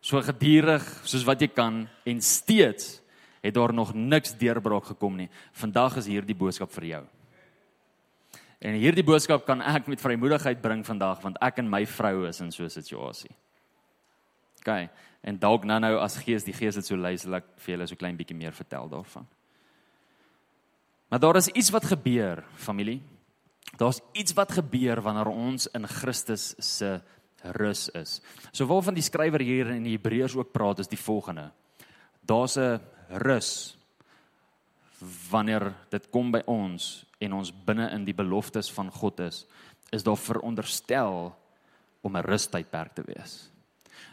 so 0.00 0.24
gedurig 0.24 0.88
soos 1.04 1.28
wat 1.28 1.44
jy 1.44 1.52
kan 1.52 1.84
en 2.08 2.24
steeds 2.24 2.99
het 3.40 3.54
daar 3.54 3.72
nog 3.74 3.94
niks 3.94 4.36
deurbraak 4.38 4.84
gekom 4.84 5.16
nie. 5.16 5.28
Vandag 5.52 5.96
is 5.96 6.06
hierdie 6.06 6.36
boodskap 6.36 6.72
vir 6.72 6.84
jou. 6.84 7.04
En 8.60 8.76
hierdie 8.76 9.04
boodskap 9.04 9.46
kan 9.48 9.62
ek 9.64 9.86
met 9.88 10.00
vrymoedigheid 10.00 10.60
bring 10.60 10.84
vandag 10.84 11.22
want 11.24 11.38
ek 11.40 11.62
en 11.62 11.70
my 11.70 11.86
vrou 11.88 12.26
is 12.28 12.40
in 12.40 12.52
so 12.52 12.64
'n 12.64 12.70
situasie. 12.70 13.30
OK. 14.60 14.90
En 15.22 15.38
dalk 15.38 15.64
nou 15.64 15.78
nou 15.80 15.96
as 15.98 16.16
gees 16.16 16.44
die 16.44 16.52
gees 16.52 16.76
het 16.76 16.86
so 16.86 16.96
lei 16.96 17.16
sal 17.16 17.34
ek 17.34 17.44
vir 17.56 17.74
julle 17.74 17.86
so 17.86 17.96
klein 17.96 18.16
bietjie 18.16 18.36
meer 18.36 18.52
vertel 18.52 18.88
daarvan. 18.88 19.26
Maar 21.08 21.20
daar 21.20 21.36
is 21.36 21.48
iets 21.48 21.70
wat 21.70 21.84
gebeur, 21.84 22.44
familie. 22.54 23.00
Daar's 23.76 24.00
iets 24.12 24.32
wat 24.32 24.52
gebeur 24.52 25.00
wanneer 25.00 25.26
ons 25.26 25.66
in 25.74 25.86
Christus 25.86 26.54
se 26.58 27.00
rus 27.42 27.88
is. 27.88 28.20
So 28.52 28.66
waarvan 28.66 28.94
die 28.94 29.02
skrywer 29.02 29.40
hier 29.40 29.70
in 29.74 29.84
Hebreërs 29.84 30.36
ook 30.36 30.52
praat 30.52 30.78
is 30.78 30.88
die 30.88 31.00
volgende. 31.00 31.50
Daar's 32.30 32.56
'n 32.56 32.80
rus 33.26 33.76
wanneer 35.30 35.72
dit 35.90 36.10
kom 36.10 36.30
by 36.30 36.42
ons 36.46 37.06
en 37.18 37.32
ons 37.32 37.52
binne 37.64 37.90
in 37.90 38.04
die 38.04 38.14
beloftes 38.14 38.70
van 38.70 38.90
God 38.90 39.20
is, 39.20 39.46
is 39.90 40.02
daar 40.02 40.16
veronderstel 40.16 41.34
om 42.02 42.16
'n 42.16 42.22
rustydperk 42.22 42.94
te 42.94 43.02
wees. 43.06 43.50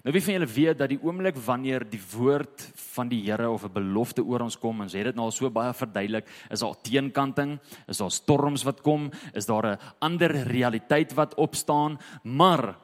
Nou 0.03 0.13
wie 0.13 0.23
van 0.23 0.33
julle 0.33 0.45
weet 0.45 0.77
dat 0.77 0.89
die 0.89 1.03
oomblik 1.03 1.35
wanneer 1.35 1.89
die 1.89 2.01
woord 2.15 2.61
van 2.75 3.07
die 3.07 3.21
Here 3.23 3.49
of 3.49 3.63
'n 3.63 3.73
belofte 3.73 4.23
oor 4.23 4.41
ons 4.41 4.57
kom, 4.57 4.81
ons 4.81 4.93
het 4.93 5.03
dit 5.03 5.15
nou 5.15 5.25
al 5.25 5.31
so 5.31 5.49
baie 5.49 5.73
verduidelik, 5.73 6.27
is 6.49 6.59
daar 6.59 6.81
teenkanting, 6.81 7.59
is 7.87 7.97
daar 7.97 8.11
storms 8.11 8.63
wat 8.63 8.81
kom, 8.81 9.11
is 9.33 9.45
daar 9.45 9.65
'n 9.65 9.79
ander 9.99 10.31
realiteit 10.31 11.13
wat 11.13 11.35
opstaan, 11.35 11.99
maar 12.23 12.77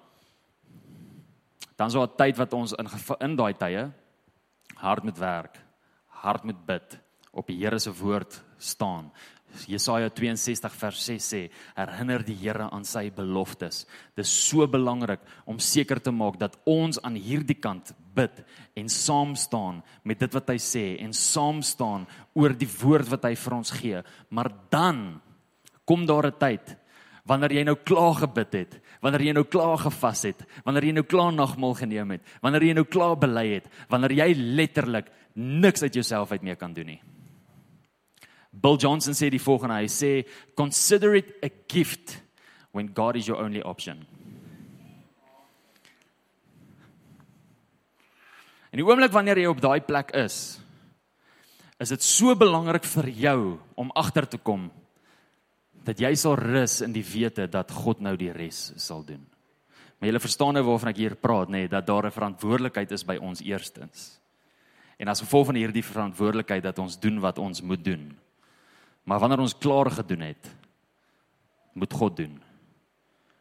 dan 1.76 1.88
is 1.88 1.94
daar 1.94 2.08
'n 2.08 2.18
tyd 2.18 2.38
wat 2.38 2.54
ons 2.54 2.74
in 2.74 2.88
in 3.20 3.36
daai 3.36 3.54
tye 3.54 3.92
hard 4.76 5.04
moet 5.04 5.18
werk 5.18 5.64
hart 6.24 6.48
moet 6.48 6.66
bid, 6.68 6.98
op 7.34 7.50
die 7.50 7.60
Here 7.60 7.80
se 7.82 7.92
woord 7.98 8.38
staan. 8.62 9.12
Jesaja 9.70 10.10
62 10.10 10.76
vers 10.80 11.02
6 11.06 11.26
sê: 11.34 11.42
Herinner 11.78 12.24
die 12.26 12.38
Here 12.40 12.70
aan 12.74 12.86
sy 12.88 13.10
beloftes. 13.14 13.84
Dis 14.18 14.32
so 14.48 14.66
belangrik 14.70 15.22
om 15.50 15.60
seker 15.62 16.02
te 16.02 16.14
maak 16.16 16.40
dat 16.42 16.56
ons 16.70 17.02
aan 17.04 17.20
hierdie 17.20 17.60
kant 17.62 17.92
bid 18.14 18.42
en 18.78 18.90
saam 18.90 19.36
staan 19.38 19.82
met 20.06 20.22
dit 20.22 20.34
wat 20.34 20.50
hy 20.54 20.58
sê 20.62 20.86
en 21.04 21.14
saam 21.18 21.62
staan 21.66 22.08
oor 22.38 22.56
die 22.58 22.70
woord 22.80 23.12
wat 23.14 23.28
hy 23.30 23.36
vir 23.44 23.58
ons 23.58 23.74
gee. 23.78 24.02
Maar 24.30 24.50
dan 24.74 25.22
kom 25.86 26.08
daar 26.10 26.32
'n 26.32 26.40
tyd 26.40 26.78
wanneer 27.30 27.56
jy 27.56 27.64
nou 27.68 27.76
klaar 27.88 28.18
gebid 28.20 28.56
het, 28.58 28.78
wanneer 29.04 29.30
jy 29.30 29.34
nou 29.38 29.46
klaar 29.48 29.78
gevas 29.80 30.26
het, 30.28 30.44
wanneer 30.66 30.90
jy 30.90 30.96
nou 30.98 31.06
klaar 31.08 31.32
nagmaal 31.36 31.76
geneem 31.80 32.18
het, 32.18 32.26
wanneer 32.44 32.68
jy 32.68 32.76
nou 32.76 32.86
klaar 32.88 33.16
bely 33.20 33.46
het, 33.56 33.70
wanneer 33.92 34.16
jy 34.18 34.30
letterlik 34.60 35.12
niks 35.40 35.86
uit 35.86 35.96
jouself 36.02 36.34
uit 36.36 36.44
meer 36.44 36.60
kan 36.60 36.76
doen 36.76 36.94
nie. 36.94 37.00
Bill 38.54 38.76
Johnson 38.78 39.16
sê 39.18 39.32
die 39.34 39.42
volgende, 39.42 39.80
hy 39.82 39.90
sê 39.90 40.12
consider 40.60 41.16
it 41.18 41.32
a 41.46 41.50
gift 41.72 42.20
when 42.76 42.92
God 42.94 43.18
is 43.18 43.30
your 43.30 43.42
only 43.42 43.64
option. 43.64 44.04
En 48.74 48.82
die 48.82 48.86
oomblik 48.86 49.14
wanneer 49.14 49.40
jy 49.40 49.50
op 49.50 49.62
daai 49.62 49.82
plek 49.86 50.12
is, 50.18 50.60
is 51.82 51.92
dit 51.94 52.06
so 52.06 52.36
belangrik 52.38 52.86
vir 52.90 53.10
jou 53.16 53.40
om 53.80 53.92
agter 53.98 54.28
te 54.28 54.40
kom 54.42 54.68
dat 55.84 56.00
jy 56.00 56.14
sal 56.16 56.36
rus 56.40 56.82
in 56.82 56.94
die 56.96 57.06
wete 57.06 57.48
dat 57.48 57.72
God 57.72 58.00
nou 58.00 58.16
die 58.18 58.32
res 58.32 58.72
sal 58.80 59.04
doen. 59.04 59.26
Maar 60.00 60.12
jy 60.12 60.20
verstaan 60.20 60.54
nou 60.54 60.64
waarvan 60.68 60.90
ek 60.92 60.98
hier 61.00 61.16
praat, 61.16 61.48
nê, 61.48 61.64
nee, 61.64 61.68
dat 61.72 61.86
daar 61.88 62.06
'n 62.08 62.12
verantwoordelikheid 62.12 62.92
is 62.92 63.06
by 63.06 63.18
ons 63.22 63.42
eerstens. 63.42 64.20
En 64.98 65.08
as 65.08 65.20
gevolg 65.20 65.46
van 65.46 65.56
hierdie 65.56 65.84
verantwoordelikheid 65.84 66.64
dat 66.64 66.80
ons 66.80 67.00
doen 67.00 67.20
wat 67.20 67.38
ons 67.38 67.62
moet 67.62 67.84
doen. 67.84 68.18
Maar 69.04 69.20
wanneer 69.20 69.40
ons 69.40 69.58
klaar 69.58 69.92
gedoen 69.92 70.20
het, 70.20 70.56
moet 71.74 71.94
God 71.94 72.18
doen. 72.18 72.42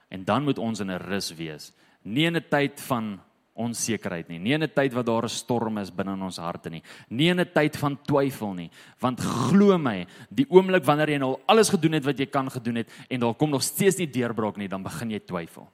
En 0.09 0.25
dan 0.25 0.43
moet 0.43 0.59
ons 0.59 0.81
in 0.81 0.91
'n 0.91 0.99
rus 0.99 1.35
wees, 1.35 1.73
nie 2.03 2.27
in 2.27 2.37
'n 2.37 2.49
tyd 2.49 2.81
van 2.81 3.21
onsekerheid 3.55 4.31
nie, 4.33 4.39
nie 4.39 4.55
in 4.55 4.63
'n 4.63 4.73
tyd 4.73 4.95
wat 4.95 5.07
daar 5.07 5.25
'n 5.25 5.29
storm 5.29 5.79
is 5.79 5.91
binne 5.91 6.13
in 6.13 6.23
ons 6.23 6.39
harte 6.39 6.71
nie, 6.71 6.83
nie 7.11 7.29
in 7.29 7.41
'n 7.41 7.53
tyd 7.53 7.77
van 7.77 7.97
twyfel 7.97 8.55
nie, 8.55 8.71
want 9.01 9.21
glo 9.21 9.79
my, 9.79 10.07
die 10.31 10.47
oomblik 10.49 10.85
wanneer 10.85 11.11
jy 11.11 11.19
nou 11.19 11.39
alles 11.47 11.69
gedoen 11.69 11.93
het 11.93 12.05
wat 12.05 12.19
jy 12.19 12.27
kan 12.27 12.51
gedoen 12.51 12.77
het 12.77 12.91
en 13.11 13.21
daar 13.21 13.35
kom 13.35 13.51
nog 13.51 13.63
steeds 13.63 13.99
nie 13.99 14.07
deurbraak 14.07 14.57
nie, 14.57 14.69
dan 14.69 14.83
begin 14.83 15.11
jy 15.11 15.21
twyfel. 15.21 15.69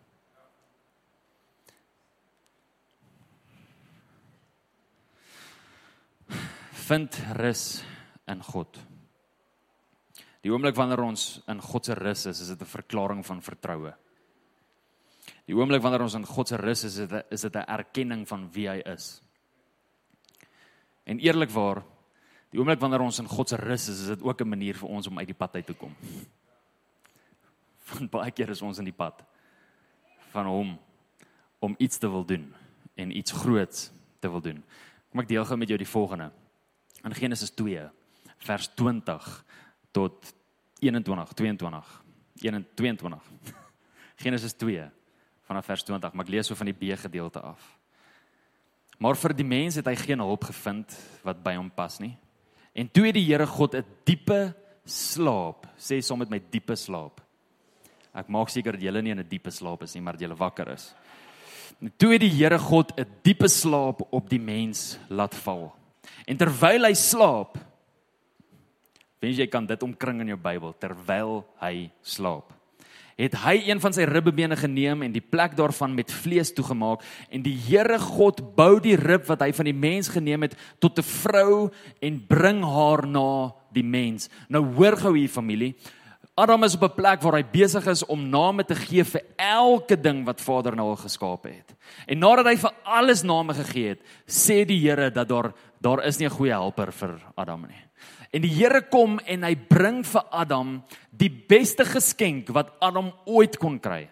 Vind 6.72 7.20
rus 7.36 7.84
in 8.26 8.42
God. 8.42 8.78
Die 10.40 10.50
oomblik 10.50 10.74
wanneer 10.74 11.02
ons 11.02 11.40
in 11.48 11.60
God 11.60 11.84
se 11.84 11.94
rus 11.94 12.26
is, 12.26 12.40
is 12.40 12.48
dit 12.48 12.60
'n 12.60 12.64
verklaring 12.64 13.26
van 13.26 13.42
vertroue. 13.42 13.94
Die 15.48 15.56
oomblik 15.56 15.80
wanneer 15.80 16.04
ons 16.04 16.16
in 16.18 16.26
God 16.28 16.50
se 16.50 16.58
rus 16.60 16.84
is, 16.84 16.98
is 17.00 17.08
dit 17.08 17.32
is 17.32 17.40
dit 17.40 17.54
'n 17.56 17.64
erkenning 17.72 18.28
van 18.28 18.50
wie 18.52 18.68
hy 18.68 18.82
is. 18.84 19.22
En 21.04 21.18
eerlikwaar, 21.18 21.82
die 22.50 22.60
oomblik 22.60 22.80
wanneer 22.80 23.00
ons 23.00 23.18
in 23.18 23.28
God 23.28 23.48
se 23.48 23.56
rus 23.56 23.88
is, 23.88 24.00
is 24.00 24.06
dit 24.06 24.22
ook 24.22 24.40
'n 24.40 24.48
manier 24.48 24.74
vir 24.74 24.88
ons 24.88 25.06
om 25.06 25.18
uit 25.18 25.26
die 25.26 25.34
pad 25.34 25.54
uit 25.54 25.66
te 25.66 25.74
kom. 25.74 25.94
Want 27.88 28.10
baie 28.10 28.30
keer 28.30 28.50
is 28.50 28.62
ons 28.62 28.78
in 28.78 28.84
die 28.84 28.92
pad 28.92 29.24
van 30.30 30.46
hom 30.46 30.78
om 31.58 31.74
iets 31.78 31.98
te 31.98 32.08
wil 32.08 32.24
doen 32.24 32.54
en 32.94 33.16
iets 33.16 33.32
groots 33.32 33.90
te 34.20 34.28
wil 34.28 34.40
doen. 34.40 34.64
Kom 35.10 35.20
ek 35.20 35.28
deel 35.28 35.44
gou 35.44 35.56
met 35.56 35.68
jou 35.68 35.78
die 35.78 35.88
volgende. 35.88 36.30
In 37.04 37.14
Genesis 37.14 37.50
2 37.50 37.88
vers 38.38 38.68
20 38.74 39.44
tot 39.92 40.34
21 40.80 41.32
22 41.32 42.04
22 42.34 43.22
Genesis 44.16 44.52
2 44.52 44.90
vanaf 45.48 45.68
vers 45.70 45.84
20, 45.88 46.12
maar 46.12 46.26
ek 46.26 46.32
lees 46.32 46.50
so 46.50 46.58
van 46.58 46.68
die 46.68 46.76
B 46.76 46.92
gedeelte 47.00 47.40
af. 47.40 47.62
Maar 49.00 49.16
vir 49.16 49.34
die 49.38 49.46
mens 49.46 49.78
het 49.78 49.86
hy 49.88 49.94
geen 49.96 50.20
hulp 50.20 50.48
gevind 50.50 50.96
wat 51.24 51.40
by 51.44 51.54
hom 51.56 51.70
pas 51.72 51.96
nie. 52.02 52.16
En 52.76 52.90
toe 52.90 53.06
het 53.06 53.16
die 53.16 53.24
Here 53.24 53.46
God 53.46 53.74
'n 53.74 53.84
diepe 54.04 54.54
slaap, 54.84 55.66
sê 55.78 56.00
saam 56.02 56.18
met 56.18 56.30
my 56.30 56.40
diepe 56.50 56.76
slaap. 56.76 57.20
Ek 58.14 58.28
maak 58.28 58.48
seker 58.50 58.72
dat 58.72 58.82
julle 58.82 59.02
nie 59.02 59.10
in 59.12 59.20
'n 59.20 59.28
diepe 59.28 59.50
slaap 59.50 59.82
is 59.82 59.94
nie, 59.94 60.02
maar 60.02 60.14
dat 60.14 60.22
julle 60.22 60.36
wakker 60.36 60.68
is. 60.68 60.94
En 61.80 61.92
toe 61.96 62.12
het 62.12 62.20
die 62.20 62.30
Here 62.30 62.58
God 62.58 62.92
'n 62.98 63.06
diepe 63.22 63.48
slaap 63.48 64.02
op 64.12 64.28
die 64.28 64.40
mens 64.40 64.98
laat 65.08 65.34
val. 65.34 65.74
En 66.26 66.36
terwyl 66.36 66.84
hy 66.84 66.94
slaap, 66.94 67.58
wens 69.20 69.36
jy 69.36 69.46
kan 69.46 69.66
dit 69.66 69.82
omkring 69.82 70.20
in 70.20 70.28
jou 70.28 70.38
Bybel 70.38 70.74
terwyl 70.78 71.46
hy 71.60 71.90
slaap 72.02 72.57
het 73.18 73.34
hy 73.42 73.56
een 73.66 73.80
van 73.82 73.94
sy 73.94 74.06
ribbebene 74.06 74.56
geneem 74.56 75.02
en 75.02 75.12
die 75.12 75.24
plek 75.24 75.56
daarvan 75.58 75.96
met 75.98 76.12
vlees 76.14 76.52
toegemaak 76.54 77.02
en 77.34 77.42
die 77.42 77.56
Here 77.68 77.98
God 77.98 78.40
bou 78.56 78.78
die 78.80 78.96
rib 78.96 79.26
wat 79.26 79.42
hy 79.42 79.50
van 79.52 79.66
die 79.68 79.76
mens 79.76 80.08
geneem 80.14 80.46
het 80.46 80.54
tot 80.78 80.98
'n 80.98 81.02
vrou 81.02 81.70
en 82.00 82.26
bring 82.26 82.62
haar 82.62 83.06
na 83.06 83.52
die 83.74 83.82
mens. 83.82 84.28
Nou 84.48 84.64
hoor 84.74 84.96
gou 84.96 85.16
hier 85.18 85.28
familie. 85.28 85.74
Adam 86.34 86.62
is 86.62 86.74
op 86.74 86.82
'n 86.82 86.94
plek 86.94 87.22
waar 87.22 87.34
hy 87.34 87.44
besig 87.44 87.86
is 87.86 88.06
om 88.06 88.30
name 88.30 88.64
te 88.64 88.74
gee 88.74 89.04
vir 89.04 89.22
elke 89.36 90.00
ding 90.00 90.24
wat 90.24 90.40
Vader 90.40 90.76
nou 90.76 90.88
al 90.88 90.96
geskaap 90.96 91.44
het. 91.44 91.74
En 92.06 92.18
nadat 92.18 92.46
hy 92.46 92.56
vir 92.56 92.72
alles 92.84 93.22
name 93.22 93.54
gegee 93.54 93.88
het, 93.88 94.00
sê 94.26 94.64
die 94.64 94.78
Here 94.78 95.10
dat 95.10 95.28
daar 95.28 95.52
daar 95.80 96.04
is 96.06 96.18
nie 96.18 96.26
'n 96.26 96.30
goeie 96.30 96.52
helper 96.52 96.92
vir 96.92 97.20
Adam 97.34 97.66
nie. 97.66 97.87
En 98.32 98.44
die 98.44 98.52
Here 98.52 98.82
kom 98.92 99.16
en 99.24 99.44
hy 99.46 99.54
bring 99.56 100.02
vir 100.04 100.24
Adam 100.36 100.78
die 101.10 101.30
beste 101.30 101.86
geskenk 101.88 102.52
wat 102.52 102.74
Adam 102.84 103.12
ooit 103.26 103.56
kon 103.60 103.78
kry. 103.80 104.04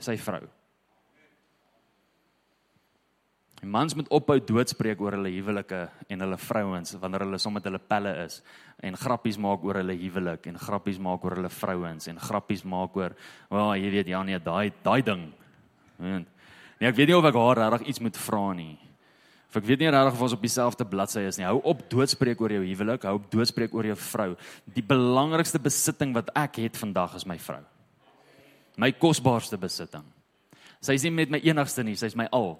Sy 0.00 0.16
vrou. 0.20 0.42
Die 3.60 3.68
mans 3.68 3.92
moet 3.92 4.08
ophou 4.08 4.38
doodspreek 4.40 5.00
oor 5.04 5.18
hulle 5.18 5.32
huwelike 5.34 5.82
en 6.08 6.24
hulle 6.24 6.36
vrouens 6.40 6.94
wanneer 7.00 7.26
hulle 7.26 7.40
soms 7.40 7.58
met 7.58 7.66
hulle 7.68 7.80
pelle 7.92 8.14
is 8.22 8.38
en 8.88 8.96
grappies 8.96 9.36
maak 9.36 9.64
oor 9.68 9.82
hulle 9.82 9.96
huwelik 10.00 10.48
en 10.48 10.56
grappies 10.60 11.00
maak 11.02 11.26
oor 11.28 11.36
hulle 11.36 11.50
vrouens 11.52 12.08
en 12.08 12.20
grappies 12.20 12.64
maak 12.64 12.96
oor, 12.96 13.12
"Ag, 13.50 13.58
oh, 13.60 13.74
jy 13.76 13.90
weet 13.90 14.06
ja 14.08 14.22
nee, 14.22 14.38
daai 14.38 14.72
daai 14.82 15.02
ding." 15.02 15.32
Nee, 15.98 16.24
ek 16.88 16.96
weet 16.96 17.08
nie 17.08 17.16
of 17.16 17.24
ek 17.24 17.34
haar 17.34 17.56
regtig 17.56 17.88
iets 17.88 18.00
moet 18.00 18.16
vra 18.16 18.52
nie. 18.54 18.78
Of 19.50 19.56
ek 19.58 19.66
weet 19.66 19.80
nie 19.82 19.90
regtig 19.90 20.14
of 20.14 20.20
ons 20.22 20.34
op 20.36 20.44
dieselfde 20.44 20.84
bladsy 20.86 21.24
is 21.26 21.40
nie. 21.40 21.46
Hou 21.48 21.58
op 21.66 21.82
doodspreek 21.90 22.38
oor 22.38 22.52
jou 22.54 22.62
huwelik, 22.62 23.02
hou 23.02 23.16
op 23.18 23.26
doodspreek 23.32 23.72
oor 23.74 23.88
jou 23.88 23.96
vrou. 23.98 24.28
Die 24.70 24.84
belangrikste 24.86 25.58
besitting 25.58 26.14
wat 26.14 26.30
ek 26.38 26.60
het 26.62 26.78
vandag 26.78 27.16
is 27.18 27.26
my 27.26 27.34
vrou. 27.42 27.64
My 28.78 28.92
kosbaarste 28.94 29.58
besitting. 29.58 30.06
Sy 30.78 30.94
is 30.94 31.02
nie 31.02 31.12
met 31.16 31.34
my 31.34 31.42
enigste 31.42 31.82
nie, 31.82 31.96
sy 31.98 32.12
is 32.12 32.14
my 32.16 32.28
al. 32.30 32.54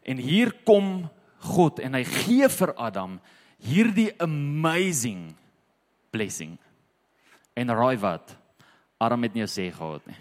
En 0.00 0.16
hier 0.16 0.54
kom 0.64 1.10
God 1.44 1.84
en 1.84 1.98
hy 1.98 2.04
gee 2.08 2.48
vir 2.56 2.72
Adam 2.80 3.20
hierdie 3.60 4.08
amazing 4.22 5.28
blessing. 6.14 6.56
En 7.52 7.76
raai 7.76 8.00
wat? 8.00 8.32
Adam 8.96 9.28
het 9.28 9.36
nie 9.36 9.44
gesê 9.44 9.68
gehad 9.76 10.08
nie. 10.08 10.20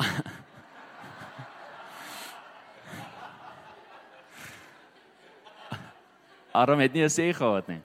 Adam 6.52 6.80
het 6.80 6.92
nie 6.92 7.04
'n 7.04 7.08
sê 7.08 7.32
gehad 7.32 7.68
nie. 7.68 7.82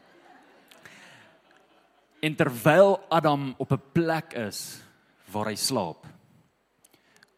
En 2.22 2.36
terwyl 2.36 3.00
Adam 3.10 3.54
op 3.58 3.72
'n 3.72 3.82
plek 3.94 4.34
is 4.34 4.82
waar 5.32 5.46
hy 5.46 5.56
slaap, 5.56 6.06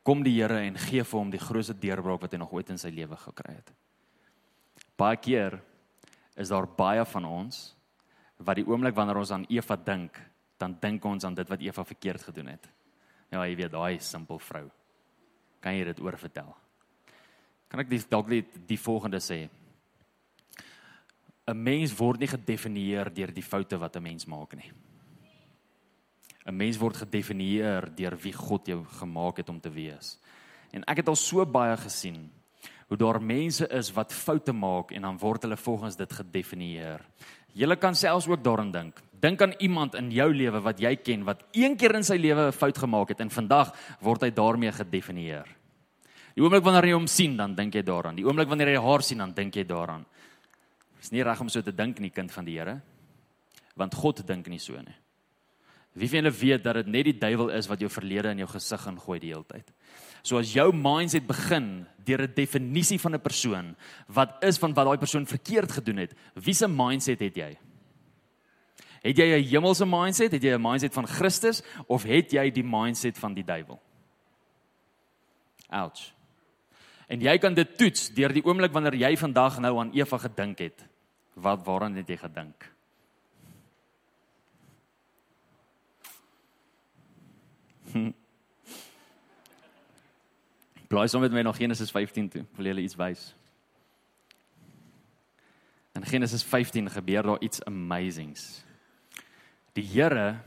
kom 0.03 0.23
die 0.23 0.41
Here 0.41 0.59
en 0.59 0.77
gee 0.77 1.03
vir 1.03 1.19
hom 1.19 1.29
die 1.29 1.39
grootste 1.39 1.73
deurbraak 1.73 2.21
wat 2.21 2.31
hy 2.31 2.37
nog 2.37 2.53
ooit 2.53 2.69
in 2.69 2.77
sy 2.77 2.89
lewe 2.89 3.15
gekry 3.15 3.55
het. 3.55 3.73
Baie 4.95 5.17
keer 5.17 5.61
is 6.35 6.49
daar 6.49 6.67
baie 6.67 7.05
van 7.05 7.25
ons 7.25 7.75
wat 8.37 8.55
die 8.55 8.65
oomblik 8.67 8.95
wanneer 8.95 9.17
ons 9.17 9.31
aan 9.31 9.45
Eva 9.49 9.75
dink, 9.75 10.17
dan 10.57 10.77
dink 10.79 11.05
ons 11.05 11.23
aan 11.23 11.35
dit 11.35 11.49
wat 11.49 11.61
Eva 11.61 11.83
verkeerd 11.83 12.23
gedoen 12.23 12.47
het. 12.47 12.69
Ja, 13.31 13.43
jy 13.43 13.55
weet, 13.55 13.71
daai 13.71 13.99
simpel 13.99 14.39
vrou. 14.39 14.69
Kan 15.59 15.73
jy 15.73 15.83
dit 15.83 15.99
oorvertel? 15.99 16.55
Kan 17.67 17.79
ek 17.79 18.09
dalk 18.09 18.29
net 18.31 18.67
die 18.67 18.79
volgende 18.79 19.19
sê? 19.19 19.49
'n 21.47 21.63
mens 21.63 21.95
word 21.95 22.19
nie 22.19 22.27
gedefinieer 22.27 23.13
deur 23.13 23.31
die 23.31 23.43
foute 23.43 23.77
wat 23.79 23.95
'n 23.95 24.03
mens 24.03 24.25
maak 24.25 24.55
nie. 24.55 24.71
'n 26.45 26.57
Mens 26.57 26.77
word 26.77 26.97
gedefinieer 26.97 27.95
deur 27.95 28.17
wie 28.17 28.33
God 28.33 28.67
jou 28.67 28.85
gemaak 28.99 29.37
het 29.37 29.49
om 29.49 29.59
te 29.59 29.69
wees. 29.69 30.19
En 30.71 30.83
ek 30.87 30.97
het 30.97 31.07
al 31.07 31.15
so 31.15 31.45
baie 31.45 31.77
gesien 31.77 32.29
hoe 32.87 32.97
daar 32.97 33.21
mense 33.21 33.67
is 33.67 33.91
wat 33.91 34.13
foute 34.13 34.53
maak 34.53 34.91
en 34.91 35.01
dan 35.01 35.17
word 35.17 35.41
hulle 35.41 35.57
volgens 35.57 35.95
dit 35.95 36.13
gedefinieer. 36.13 37.01
Jy 37.53 37.75
kan 37.75 37.95
selfs 37.95 38.27
ook 38.27 38.43
daaraan 38.43 38.71
dink. 38.71 39.01
Dink 39.19 39.41
aan 39.41 39.53
iemand 39.59 39.95
in 39.95 40.11
jou 40.11 40.33
lewe 40.33 40.61
wat 40.61 40.79
jy 40.79 40.95
ken 40.95 41.23
wat 41.23 41.43
een 41.51 41.75
keer 41.77 41.95
in 41.95 42.03
sy 42.03 42.15
lewe 42.15 42.47
'n 42.47 42.51
fout 42.51 42.77
gemaak 42.77 43.09
het 43.09 43.19
en 43.19 43.29
vandag 43.29 43.73
word 43.99 44.21
hy 44.21 44.29
daarmee 44.29 44.71
gedefinieer. 44.71 45.47
Die 46.35 46.43
oomblik 46.43 46.63
wanneer 46.63 46.85
jy 46.85 46.93
hom 46.93 47.07
sien, 47.07 47.37
dan 47.37 47.55
dink 47.55 47.73
jy 47.73 47.81
daaraan. 47.81 48.15
Die 48.15 48.25
oomblik 48.25 48.47
wanneer 48.47 48.67
jy 48.67 48.81
haar 48.81 49.01
sien, 49.01 49.17
dan 49.17 49.33
dink 49.33 49.55
jy 49.55 49.63
daaraan. 49.65 50.05
Is 51.01 51.11
nie 51.11 51.23
reg 51.23 51.41
om 51.41 51.49
so 51.49 51.61
te 51.61 51.71
dink 51.71 51.99
nie, 51.99 52.09
kind 52.09 52.31
van 52.31 52.45
die 52.45 52.57
Here. 52.57 52.81
Want 53.75 53.95
God 53.95 54.25
dink 54.27 54.47
nie 54.47 54.59
so 54.59 54.73
nie. 54.81 54.95
Wie 55.97 56.09
van 56.09 56.21
julle 56.21 56.33
weet 56.33 56.63
dat 56.65 56.77
dit 56.77 56.89
net 56.93 57.07
die 57.09 57.17
duiwel 57.17 57.49
is 57.57 57.67
wat 57.69 57.81
jou 57.81 57.89
verlede 57.89 58.29
in 58.29 58.43
jou 58.43 58.49
gesig 58.51 58.83
ingooi 58.91 59.17
die 59.21 59.31
hele 59.33 59.47
tyd? 59.49 59.71
So 60.21 60.37
as 60.37 60.51
jou 60.53 60.67
mindset 60.75 61.25
begin 61.25 61.87
deur 62.05 62.21
'n 62.21 62.33
definisie 62.35 62.99
van 62.99 63.15
'n 63.15 63.21
persoon 63.21 63.75
wat 64.07 64.43
is 64.43 64.57
van 64.57 64.73
wat 64.73 64.85
daai 64.85 64.97
persoon 64.97 65.25
verkeerd 65.25 65.71
gedoen 65.71 65.97
het, 65.97 66.13
wie 66.35 66.53
se 66.53 66.67
mindset 66.67 67.19
het 67.19 67.35
jy? 67.35 67.57
Het 69.01 69.17
jy 69.17 69.25
'n 69.25 69.47
hemelse 69.49 69.85
mindset? 69.85 70.31
Het 70.31 70.43
jy 70.43 70.53
'n 70.53 70.61
mindset 70.61 70.93
van 70.93 71.07
Christus 71.07 71.63
of 71.87 72.03
het 72.03 72.31
jy 72.31 72.51
die 72.51 72.63
mindset 72.63 73.17
van 73.17 73.33
die 73.33 73.43
duiwel? 73.43 73.81
Ouch. 75.69 76.13
En 77.07 77.21
jy 77.23 77.37
kan 77.39 77.53
dit 77.55 77.77
toets 77.79 78.09
deur 78.15 78.33
die 78.35 78.43
oomblik 78.43 78.73
wanneer 78.75 78.95
jy 78.99 79.17
vandag 79.17 79.59
nou 79.63 79.79
aan 79.79 79.93
Eva 79.95 80.17
gedink 80.19 80.59
het. 80.59 80.85
Wat 81.39 81.63
waaraan 81.65 81.95
het 81.95 82.09
jy 82.09 82.17
gedink? 82.19 82.71
Blaai 90.91 91.07
sommer 91.07 91.29
met 91.29 91.37
my 91.39 91.43
na 91.47 91.53
Genesis 91.55 91.91
15 91.91 92.29
toe. 92.29 92.45
Wil 92.59 92.65
julle 92.71 92.83
iets 92.83 92.95
wys? 92.99 93.35
In 95.95 96.05
Genesis 96.05 96.43
15 96.43 96.89
gebeur 96.93 97.23
daar 97.23 97.41
iets 97.41 97.63
amazings. 97.65 98.63
Die 99.73 99.85
Here 99.87 100.39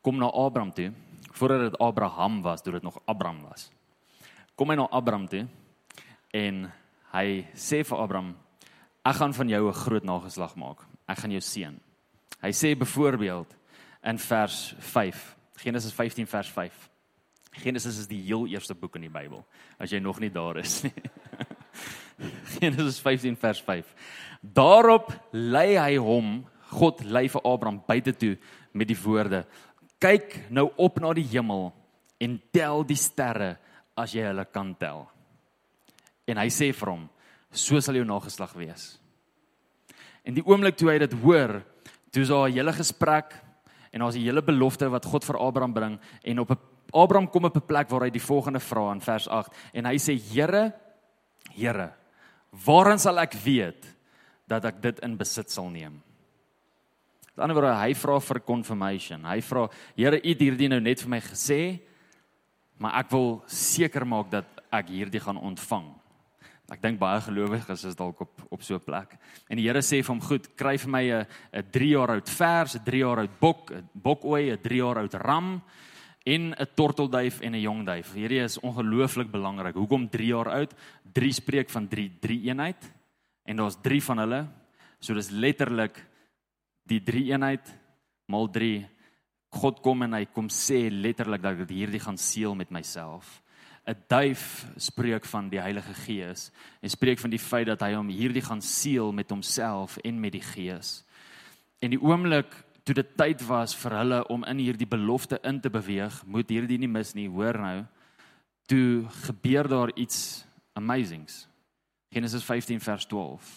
kom 0.00 0.18
na 0.18 0.26
Abraham 0.30 0.72
toe 0.74 0.92
voordat 1.36 1.60
dit 1.60 1.78
Abraham 1.78 2.42
was, 2.42 2.62
toe 2.62 2.72
dit 2.72 2.82
nog 2.82 3.00
Abraham 3.04 3.42
was. 3.42 3.70
Kom 4.56 4.72
hy 4.72 4.78
na 4.80 4.86
Abraham 4.88 5.26
toe 5.28 5.42
en 6.32 6.62
hy 7.12 7.42
sê 7.52 7.82
vir 7.84 7.98
Abraham 8.00 8.30
ek 9.04 9.18
gaan 9.18 9.34
van 9.36 9.48
jou 9.52 9.68
'n 9.68 9.80
groot 9.84 10.04
nageslag 10.04 10.56
maak. 10.56 10.80
Ek 11.06 11.18
gaan 11.18 11.30
jou 11.30 11.40
seën. 11.40 11.80
Hy 12.40 12.52
sê 12.52 12.74
byvoorbeeld 12.74 13.54
in 14.02 14.18
vers 14.18 14.74
5, 14.78 15.36
Genesis 15.56 15.92
15 15.92 16.26
vers 16.26 16.48
5. 16.48 16.90
Genesis 17.52 17.98
is 17.98 18.06
die 18.06 18.22
heel 18.22 18.46
eerste 18.46 18.74
boek 18.74 18.96
in 18.96 19.02
die 19.02 19.12
Bybel 19.12 19.44
as 19.78 19.90
jy 19.90 19.98
nog 19.98 20.20
nie 20.20 20.30
daar 20.30 20.56
is 20.56 20.82
nie. 20.82 21.02
Genesis 22.60 22.98
15 23.00 23.36
vers 23.36 23.60
5. 23.60 23.84
Daarop 24.40 25.12
lei 25.32 25.76
hy 25.76 25.96
hom, 25.96 26.46
God 26.70 27.04
lei 27.04 27.28
vir 27.28 27.42
Abraham 27.44 27.82
buite 27.86 28.12
toe 28.12 28.38
met 28.72 28.88
die 28.88 29.02
woorde: 29.04 29.44
Kyk 30.00 30.50
nou 30.50 30.70
op 30.76 30.98
na 31.00 31.12
die 31.12 31.28
hemel 31.28 31.74
en 32.18 32.40
tel 32.52 32.84
die 32.84 32.96
sterre 32.96 33.58
as 33.96 34.12
jy 34.12 34.26
hulle 34.28 34.44
kan 34.44 34.74
tel. 34.74 35.06
En 36.26 36.38
hy 36.38 36.48
sê 36.52 36.72
vir 36.72 36.92
hom: 36.92 37.08
So 37.50 37.80
sal 37.80 37.96
jou 37.96 38.04
nageslag 38.04 38.52
wees. 38.54 38.98
En 40.26 40.34
die 40.34 40.44
oomblik 40.44 40.76
toe 40.76 40.90
hy 40.90 40.98
dit 40.98 41.12
hoor, 41.22 41.62
toe 42.10 42.22
is 42.22 42.28
daar 42.28 42.48
'n 42.48 42.52
hele 42.52 42.72
gesprek 42.72 43.34
en 43.92 44.00
daar's 44.00 44.16
'n 44.16 44.26
hele 44.26 44.42
belofte 44.42 44.88
wat 44.90 45.04
God 45.04 45.24
vir 45.24 45.38
Abraham 45.38 45.72
bring 45.72 46.00
en 46.24 46.38
op 46.38 46.50
'n 46.50 46.58
Abraham 46.92 47.30
kom 47.30 47.44
op 47.44 47.56
'n 47.56 47.66
plek 47.66 47.88
waar 47.88 48.02
hy 48.02 48.10
die 48.10 48.20
volgende 48.20 48.60
vra 48.60 48.92
in 48.92 49.00
vers 49.00 49.28
8 49.28 49.52
en 49.72 49.84
hy 49.84 49.96
sê 49.96 50.18
Here 50.18 50.72
Here 51.54 51.92
waaraan 52.50 52.98
sal 52.98 53.18
ek 53.18 53.34
weet 53.34 53.96
dat 54.46 54.64
ek 54.64 54.82
dit 54.82 54.98
in 55.00 55.16
besit 55.16 55.50
sal 55.50 55.68
neem 55.70 56.02
Aan 57.34 57.34
die 57.34 57.42
ander 57.42 57.54
woorde 57.54 57.80
hy 57.80 57.94
vra 57.94 58.20
vir 58.20 58.40
confirmation 58.40 59.24
hy 59.24 59.40
vra 59.40 59.68
Here 59.96 60.16
u 60.16 60.28
het 60.28 60.40
hierdie 60.40 60.68
nou 60.68 60.80
net 60.80 61.00
vir 61.00 61.08
my 61.08 61.20
gesê 61.20 61.80
maar 62.78 63.00
ek 63.00 63.10
wil 63.10 63.42
seker 63.46 64.06
maak 64.06 64.30
dat 64.30 64.46
ek 64.70 64.88
hierdie 64.88 65.20
gaan 65.20 65.38
ontvang 65.38 65.94
Ek 66.66 66.80
dink 66.82 66.98
baie 66.98 67.20
gelowiges 67.22 67.84
is 67.86 67.94
dalk 67.94 68.24
op 68.24 68.40
op 68.50 68.62
so 68.62 68.74
'n 68.74 68.82
plek. 68.82 69.14
En 69.48 69.56
die 69.56 69.66
Here 69.66 69.78
sê 69.78 70.02
vir 70.02 70.14
hom: 70.14 70.20
"Goed, 70.20 70.56
kry 70.56 70.76
vir 70.76 70.90
my 70.90 71.02
'n 71.02 71.26
'n 71.52 71.70
3 71.70 71.90
jaar 71.90 72.10
oud 72.10 72.28
vers, 72.28 72.74
'n 72.74 72.84
3 72.84 72.98
jaar 72.98 73.18
oud 73.18 73.40
bok, 73.40 73.70
'n 73.70 73.88
bokoei, 73.92 74.50
'n 74.50 74.58
3 74.58 74.76
jaar 74.76 74.98
oud 74.98 75.14
ram 75.14 75.62
en 76.24 76.54
'n 76.54 76.66
tortelduif 76.74 77.40
en 77.40 77.54
'n 77.54 77.60
jong 77.60 77.86
duif." 77.86 78.12
Hierdie 78.12 78.42
is 78.42 78.58
ongelooflik 78.58 79.30
belangrik. 79.30 79.74
Hoekom 79.74 80.08
3 80.08 80.26
jaar 80.26 80.48
oud? 80.48 80.74
3 81.12 81.32
spreek 81.32 81.70
van 81.70 81.88
3 81.88 82.18
3 82.20 82.48
eenheid 82.48 82.92
en 83.44 83.56
daar's 83.56 83.76
3 83.80 84.02
van 84.02 84.18
hulle. 84.18 84.46
So 84.98 85.14
dis 85.14 85.30
letterlik 85.30 86.04
die 86.82 87.00
3 87.00 87.30
eenheid 87.30 87.78
maal 88.26 88.50
3. 88.50 88.86
God 89.50 89.80
kom 89.80 90.02
en 90.02 90.12
hy 90.12 90.24
kom 90.26 90.48
sê 90.52 90.88
letterlik 90.90 91.42
dat 91.42 91.60
ek 91.60 91.70
hierdie 91.70 92.02
gaan 92.02 92.18
seël 92.18 92.54
met 92.54 92.70
myself. 92.70 93.42
'n 93.86 93.94
duif 94.08 94.66
spreek 94.76 95.24
van 95.24 95.48
die 95.48 95.60
Heilige 95.62 95.94
Gees 95.94 96.50
en 96.82 96.90
spreek 96.90 97.20
van 97.22 97.30
die 97.30 97.38
feit 97.38 97.66
dat 97.66 97.80
hy 97.80 97.92
hom 97.94 98.08
hierdie 98.10 98.42
gaan 98.42 98.62
seël 98.62 99.12
met 99.12 99.30
homself 99.30 99.96
en 100.02 100.20
met 100.20 100.32
die 100.32 100.42
Gees. 100.42 101.04
En 101.78 101.90
die 101.94 102.02
oomblik 102.02 102.50
toe 102.82 102.94
dit 102.94 103.16
tyd 103.18 103.42
was 103.46 103.74
vir 103.78 103.94
hulle 103.98 104.20
om 104.30 104.44
in 104.44 104.58
hierdie 104.58 104.88
belofte 104.90 105.38
in 105.42 105.60
te 105.60 105.70
beweeg, 105.70 106.18
moet 106.26 106.50
hierdie 106.50 106.78
nie 106.78 106.90
mis 106.90 107.14
nie, 107.14 107.28
hoor 107.30 107.58
nou. 107.58 107.84
Toe 108.66 109.06
gebeur 109.26 109.68
daar 109.68 109.92
iets 109.94 110.44
amazings. 110.74 111.46
Genesis 112.10 112.44
15 112.44 112.80
vers 112.80 113.06
12. 113.06 113.50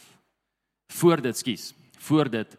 Voor 0.93 1.21
dit, 1.21 1.37
skus, 1.37 1.73
voor 1.97 2.29
dit 2.29 2.57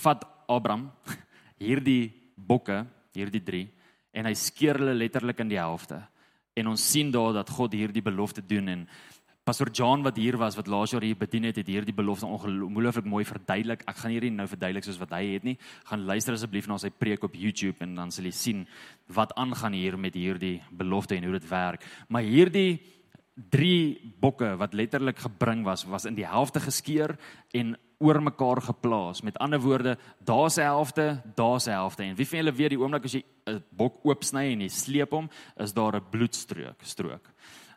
vat 0.00 0.24
Abraham 0.46 0.90
hierdie 1.58 2.19
bokke, 2.46 2.84
hierdie 3.16 3.42
3 3.44 3.66
en 4.16 4.26
hy 4.26 4.34
skeer 4.34 4.80
hulle 4.80 4.96
letterlik 4.96 5.40
in 5.42 5.50
die 5.52 5.60
helfte 5.60 6.00
en 6.58 6.70
ons 6.72 6.82
sien 6.92 7.12
daar 7.14 7.34
dat 7.36 7.50
God 7.54 7.74
hierdie 7.76 8.04
belofte 8.04 8.42
doen 8.42 8.68
en 8.72 8.86
Pastor 9.50 9.70
John 9.72 10.04
wat 10.04 10.18
hier 10.20 10.36
was 10.38 10.54
wat 10.54 10.68
laas 10.70 10.92
jaar 10.92 11.02
hier 11.02 11.16
bedien 11.18 11.48
het, 11.48 11.56
het 11.58 11.66
hierdie 11.66 11.94
belofte 11.96 12.28
ongelooflik 12.28 13.06
mooi 13.08 13.24
verduidelik. 13.24 13.80
Ek 13.88 13.96
gaan 14.02 14.12
hierdie 14.12 14.30
nou 14.30 14.44
verduidelik 14.46 14.84
soos 14.86 15.00
wat 15.00 15.14
hy 15.16 15.24
het 15.32 15.46
nie. 15.48 15.56
Gaan 15.88 16.04
luister 16.06 16.36
asseblief 16.36 16.68
na 16.68 16.76
sy 16.78 16.90
preek 16.92 17.24
op 17.26 17.34
YouTube 17.34 17.82
en 17.82 17.96
dan 17.98 18.12
sal 18.14 18.28
jy 18.28 18.34
sien 18.36 18.60
wat 19.16 19.32
aangaan 19.40 19.74
hier 19.74 19.96
met 19.98 20.14
hierdie 20.14 20.60
belofte 20.70 21.16
en 21.16 21.26
hoe 21.26 21.38
dit 21.38 21.48
werk. 21.50 21.86
Maar 22.12 22.28
hierdie 22.28 22.82
drie 23.50 24.12
bokke 24.20 24.52
wat 24.60 24.76
letterlik 24.76 25.18
gebring 25.24 25.64
was, 25.64 25.86
was 25.88 26.06
in 26.06 26.18
die 26.18 26.28
helfte 26.28 26.60
geskeur 26.60 27.16
en 27.56 27.74
oor 28.00 28.22
mekaar 28.22 28.62
geplaas. 28.64 29.20
Met 29.22 29.38
ander 29.38 29.60
woorde, 29.60 29.98
daar's 30.24 30.56
'n 30.56 30.60
helfte, 30.60 31.22
daar's 31.34 31.66
'n 31.66 31.70
helfte. 31.70 32.02
En 32.02 32.14
wie 32.14 32.28
van 32.28 32.38
julle 32.38 32.52
weet 32.52 32.70
die 32.70 32.80
oomblik 32.80 33.04
as 33.04 33.12
jy 33.12 33.24
'n 33.46 33.64
bok 33.70 34.00
oopsny 34.02 34.52
en 34.52 34.60
jy 34.60 34.68
sleep 34.68 35.10
hom, 35.10 35.30
is 35.56 35.72
daar 35.72 35.96
'n 35.96 36.08
bloedstrook, 36.10 36.82
strook. 36.82 37.30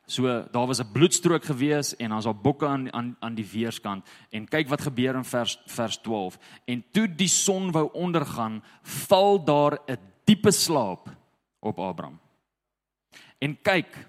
So 0.05 0.47
daar 0.51 0.67
was 0.67 0.79
'n 0.79 0.91
bloedstrook 0.91 1.45
gewees 1.45 1.95
en 1.95 2.09
dan's 2.09 2.25
daar 2.25 2.35
bokke 2.35 2.67
aan 2.67 2.93
aan 2.93 3.15
aan 3.19 3.35
die 3.35 3.49
weerskant 3.51 4.05
en 4.29 4.47
kyk 4.47 4.67
wat 4.67 4.81
gebeur 4.81 5.15
in 5.15 5.23
vers 5.23 5.59
vers 5.65 5.97
12. 5.97 6.37
En 6.65 6.83
toe 6.91 7.15
die 7.15 7.27
son 7.27 7.71
wou 7.71 7.89
ondergaan, 7.93 8.63
val 8.81 9.43
daar 9.43 9.79
'n 9.87 9.97
diepe 10.25 10.51
slaap 10.51 11.09
op 11.59 11.79
Abraham. 11.79 12.19
En 13.39 13.61
kyk, 13.61 14.07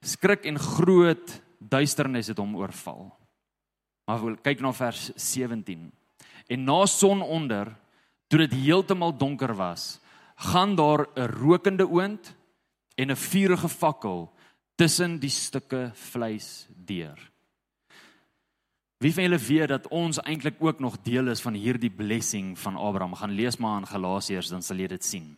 skrik 0.00 0.44
en 0.44 0.58
groot 0.58 1.42
duisternis 1.58 2.26
het 2.26 2.38
hom 2.38 2.56
oorval. 2.56 3.23
Maar 4.04 4.36
kyk 4.42 4.60
na 4.60 4.72
vers 4.72 5.10
17. 5.16 5.92
En 6.46 6.64
na 6.64 6.84
sononder, 6.86 7.72
toe 8.28 8.38
dit 8.44 8.52
heeltemal 8.52 9.16
donker 9.16 9.54
was, 9.56 10.00
gaan 10.36 10.74
daar 10.76 11.06
'n 11.14 11.28
rokende 11.40 11.86
oond 11.88 12.34
en 12.96 13.10
'n 13.10 13.16
vuurige 13.16 13.68
fakkel 13.68 14.32
tussen 14.76 15.18
die 15.18 15.30
stukke 15.30 15.90
vleis 15.94 16.68
deur. 16.74 17.30
Wie 18.98 19.12
van 19.12 19.22
julle 19.22 19.38
weet 19.38 19.68
dat 19.68 19.88
ons 19.88 20.20
eintlik 20.22 20.54
ook 20.58 20.78
nog 20.80 21.00
deel 21.02 21.28
is 21.28 21.40
van 21.40 21.54
hierdie 21.54 21.90
blessing 21.90 22.58
van 22.58 22.76
Abraham? 22.76 23.14
Gaan 23.14 23.30
lees 23.30 23.56
maar 23.56 23.78
in 23.78 23.86
Galasiërs 23.86 24.48
dan 24.48 24.62
sal 24.62 24.76
jy 24.76 24.86
dit 24.86 25.04
sien. 25.04 25.36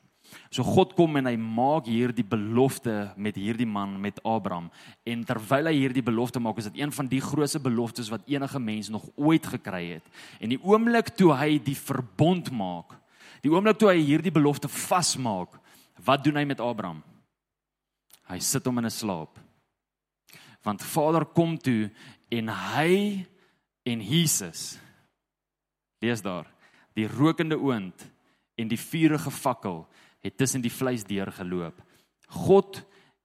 So 0.50 0.62
God 0.62 0.94
kom 0.96 1.18
en 1.18 1.28
hy 1.28 1.34
maak 1.36 1.88
hierdie 1.90 2.24
belofte 2.26 3.12
met 3.16 3.36
hierdie 3.36 3.68
man 3.68 3.96
met 4.00 4.20
Abraham 4.24 4.70
en 5.04 5.24
terwyl 5.26 5.70
hy 5.70 5.74
hierdie 5.74 6.04
belofte 6.06 6.40
maak 6.42 6.60
is 6.62 6.68
dit 6.70 6.80
een 6.82 6.92
van 6.94 7.10
die 7.10 7.20
grootste 7.20 7.60
beloftes 7.62 8.10
wat 8.12 8.26
enige 8.30 8.60
mens 8.62 8.88
nog 8.92 9.08
ooit 9.16 9.46
gekry 9.46 9.96
het. 9.96 10.06
En 10.40 10.54
die 10.54 10.60
oomblik 10.62 11.12
toe 11.18 11.32
hy 11.36 11.58
die 11.62 11.76
verbond 11.76 12.50
maak, 12.54 12.96
die 13.42 13.52
oomblik 13.52 13.78
toe 13.80 13.90
hy 13.92 14.00
hierdie 14.00 14.34
belofte 14.34 14.70
vasmaak, 14.70 15.58
wat 16.06 16.24
doen 16.24 16.38
hy 16.38 16.44
met 16.48 16.62
Abraham? 16.62 17.02
Hy 18.26 18.38
sit 18.42 18.66
hom 18.66 18.78
in 18.78 18.86
'n 18.86 18.90
slaap. 18.90 19.38
Want 20.62 20.82
Vader 20.82 21.24
kom 21.24 21.58
toe 21.58 21.90
en 22.30 22.48
hy 22.48 23.26
en 23.84 24.00
Jesus 24.00 24.78
lees 26.02 26.22
daar 26.22 26.46
die 26.94 27.06
rokende 27.06 27.56
oond 27.56 28.06
en 28.56 28.68
die 28.68 28.80
vuurige 28.80 29.30
fakkel 29.30 29.84
het 30.26 30.36
tussen 30.36 30.64
die 30.64 30.72
vleis 30.72 31.04
deurgeloop. 31.06 31.78
God 32.42 32.82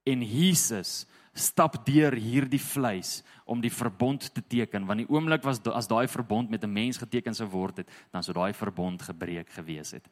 en 0.08 0.22
Jesus 0.22 1.06
stap 1.34 1.80
deur 1.88 2.14
hierdie 2.20 2.62
vleis 2.62 3.22
om 3.46 3.62
die 3.64 3.72
verbond 3.72 4.28
te 4.36 4.44
teken 4.44 4.86
want 4.86 5.04
die 5.04 5.10
oomblik 5.10 5.46
was 5.48 5.62
as 5.72 5.88
daai 5.88 6.08
verbond 6.12 6.50
met 6.50 6.64
'n 6.64 6.74
mens 6.74 6.98
geteken 6.98 7.36
sou 7.36 7.48
word 7.50 7.78
het 7.78 7.90
dan 8.12 8.24
sou 8.24 8.34
daai 8.34 8.54
verbond 8.54 9.02
gebreek 9.02 9.50
gewees 9.50 9.92
het. 9.92 10.10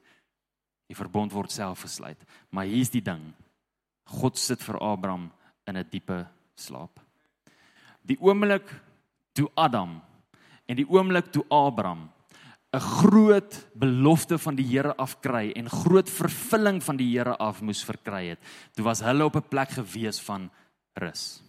Die 0.88 0.96
verbond 0.96 1.32
word 1.32 1.52
self 1.52 1.82
gesluit. 1.82 2.18
Maar 2.50 2.66
hier's 2.66 2.90
die 2.90 3.02
ding. 3.02 3.34
God 4.06 4.38
sit 4.38 4.64
vir 4.64 4.80
Abraham 4.80 5.32
in 5.68 5.78
'n 5.78 5.88
diepe 5.90 6.28
slaap. 6.56 7.00
Die 8.02 8.18
oomblik 8.20 8.66
toe 9.34 9.52
Adam 9.56 10.02
en 10.66 10.76
die 10.76 10.90
oomblik 10.90 11.32
toe 11.32 11.46
Abraham 11.50 12.10
'n 12.70 12.80
groot 12.80 13.68
belofte 13.74 14.38
van 14.38 14.56
die 14.56 14.66
Here 14.66 14.96
afkry 14.96 15.52
en 15.58 15.70
groot 15.70 16.10
vervulling 16.10 16.84
van 16.84 16.98
die 16.98 17.18
Here 17.18 17.38
af 17.38 17.62
moes 17.62 17.84
verkry 17.84 18.28
het. 18.30 18.40
Toe 18.76 18.86
was 18.86 19.02
hulle 19.02 19.26
op 19.26 19.36
'n 19.36 19.50
plek 19.50 19.70
gewees 19.70 20.20
van 20.22 20.52
rus. 20.94 21.42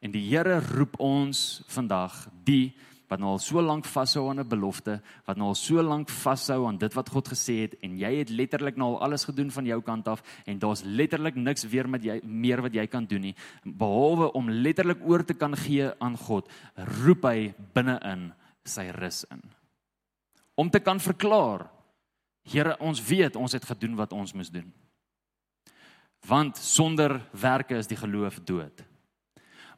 En 0.00 0.10
die 0.10 0.28
Here 0.28 0.60
roep 0.60 1.00
ons 1.00 1.62
vandag 1.66 2.28
die 2.44 2.76
wat 3.08 3.20
nou 3.22 3.30
al 3.30 3.38
so 3.38 3.62
lank 3.62 3.84
vashou 3.84 4.28
aan 4.28 4.40
'n 4.40 4.48
belofte, 4.48 5.00
wat 5.24 5.36
nou 5.36 5.48
al 5.48 5.54
so 5.54 5.82
lank 5.82 6.08
vashou 6.08 6.66
aan 6.66 6.78
dit 6.78 6.94
wat 6.94 7.08
God 7.08 7.28
gesê 7.28 7.62
het 7.62 7.74
en 7.82 7.98
jy 7.98 8.18
het 8.18 8.30
letterlik 8.30 8.76
nou 8.76 8.94
al 8.94 9.00
alles 9.00 9.24
gedoen 9.24 9.50
van 9.50 9.64
jou 9.64 9.80
kant 9.82 10.08
af 10.08 10.22
en 10.44 10.58
daar's 10.58 10.82
letterlik 10.82 11.34
niks 11.34 11.64
weer 11.64 11.88
met 11.88 12.02
jy 12.02 12.20
meer 12.24 12.62
wat 12.62 12.74
jy 12.74 12.86
kan 12.86 13.06
doen 13.06 13.20
nie 13.20 13.34
behalwe 13.64 14.32
om 14.32 14.50
letterlik 14.50 14.98
oor 15.04 15.24
te 15.24 15.34
kan 15.34 15.56
gee 15.56 15.90
aan 16.00 16.16
God, 16.16 16.50
roep 16.74 17.22
hy 17.22 17.54
binne-in 17.72 18.32
sy 18.68 18.88
rus 18.94 19.24
in. 19.30 19.42
Om 20.56 20.70
te 20.70 20.80
kan 20.80 21.00
verklaar, 21.00 21.68
Here, 22.46 22.76
ons 22.78 23.00
weet 23.02 23.34
ons 23.34 23.50
het 23.56 23.64
gedoen 23.66 23.96
wat 23.98 24.12
ons 24.14 24.30
moes 24.38 24.52
doen. 24.54 24.68
Want 26.30 26.58
sonder 26.62 27.16
werke 27.34 27.74
is 27.74 27.88
die 27.90 27.98
geloof 27.98 28.38
dood. 28.46 28.84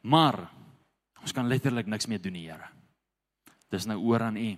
Maar 0.04 0.42
ons 1.22 1.32
kan 1.32 1.48
letterlik 1.48 1.88
niks 1.88 2.04
meer 2.06 2.20
doen, 2.20 2.36
Here. 2.36 2.68
Dis 3.72 3.88
nou 3.88 3.96
oor 4.04 4.26
aan 4.26 4.36
U. 4.36 4.50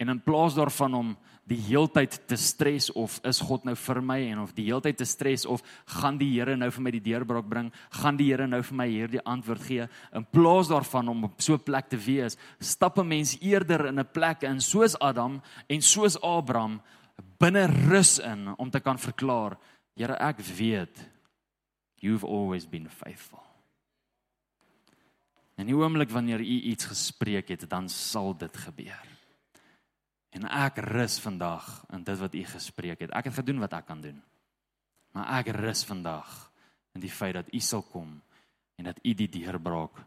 En 0.00 0.08
in 0.08 0.20
plaas 0.24 0.56
daarvan 0.56 0.94
om 0.96 1.10
die 1.50 1.58
heeltyd 1.66 2.14
te 2.30 2.36
stres 2.40 2.88
of 2.96 3.18
is 3.26 3.40
God 3.44 3.66
nou 3.66 3.74
vir 3.76 4.00
my 4.06 4.18
en 4.30 4.44
of 4.44 4.54
die 4.56 4.68
heeltyd 4.68 5.00
te 5.00 5.06
stres 5.08 5.44
of 5.50 5.64
gaan 5.98 6.16
die 6.20 6.30
Here 6.36 6.54
nou 6.56 6.70
vir 6.72 6.84
my 6.86 6.92
die 6.94 7.02
deurbraak 7.04 7.48
bring, 7.50 7.68
gaan 8.00 8.16
die 8.16 8.30
Here 8.30 8.46
nou 8.48 8.62
vir 8.64 8.78
my 8.80 8.86
hierdie 8.88 9.22
antwoord 9.28 9.66
gee, 9.66 9.88
in 10.16 10.26
plaas 10.32 10.70
daarvan 10.70 11.10
om 11.12 11.26
op 11.28 11.42
so 11.42 11.54
'n 11.54 11.66
plek 11.66 11.90
te 11.90 11.98
wees, 11.98 12.38
stap 12.60 12.98
'n 12.98 13.08
mens 13.08 13.36
eerder 13.40 13.86
in 13.86 13.98
'n 13.98 14.12
plek 14.12 14.42
in 14.42 14.60
soos 14.60 14.96
Adam 15.00 15.42
en 15.68 15.82
soos 15.82 16.16
Abraham 16.22 16.80
binne 17.38 17.66
rus 17.88 18.18
in 18.18 18.54
om 18.56 18.70
te 18.70 18.80
kan 18.80 18.98
verklaar, 18.98 19.58
Here, 19.96 20.16
ek 20.16 20.40
weet 20.56 20.96
you've 22.00 22.24
always 22.24 22.64
been 22.64 22.88
faithful. 22.88 23.42
En 25.56 25.66
die 25.66 25.76
oomblik 25.76 26.08
wanneer 26.10 26.40
u 26.40 26.44
iets 26.72 26.86
gespreek 26.88 27.48
het, 27.48 27.68
dan 27.68 27.88
sal 27.88 28.32
dit 28.32 28.56
gebeur. 28.56 29.09
En 30.30 30.46
ek 30.46 30.78
rus 30.86 31.18
vandag 31.20 31.66
in 31.90 32.04
dit 32.06 32.18
wat 32.18 32.34
u 32.34 32.44
gespreek 32.44 33.00
het. 33.00 33.10
Ek 33.10 33.24
het 33.30 33.34
gedoen 33.34 33.58
wat 33.58 33.72
ek 33.72 33.86
kan 33.86 34.00
doen. 34.00 34.20
Maar 35.12 35.40
ek 35.40 35.54
rus 35.58 35.82
vandag 35.84 36.28
in 36.94 37.02
die 37.02 37.10
feit 37.10 37.34
dat 37.34 37.50
u 37.54 37.60
sal 37.60 37.82
kom 37.82 38.20
en 38.78 38.84
dat 38.84 38.98
u 39.02 39.14
die 39.14 39.28
deurbraak 39.28 39.98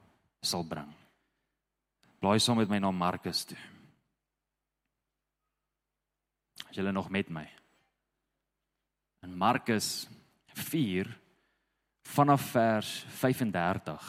sal 0.41 0.63
bring. 0.67 0.89
Blaai 2.23 2.39
saam 2.39 2.57
met 2.57 2.71
my 2.71 2.79
na 2.79 2.91
Markus 2.91 3.43
toe. 3.45 3.59
As 6.69 6.75
julle 6.75 6.91
nog 6.95 7.11
met 7.11 7.29
my. 7.29 7.43
In 9.27 9.35
Markus 9.37 10.07
4 10.55 11.11
vanaf 12.13 12.51
vers 12.53 12.91
35 13.19 14.07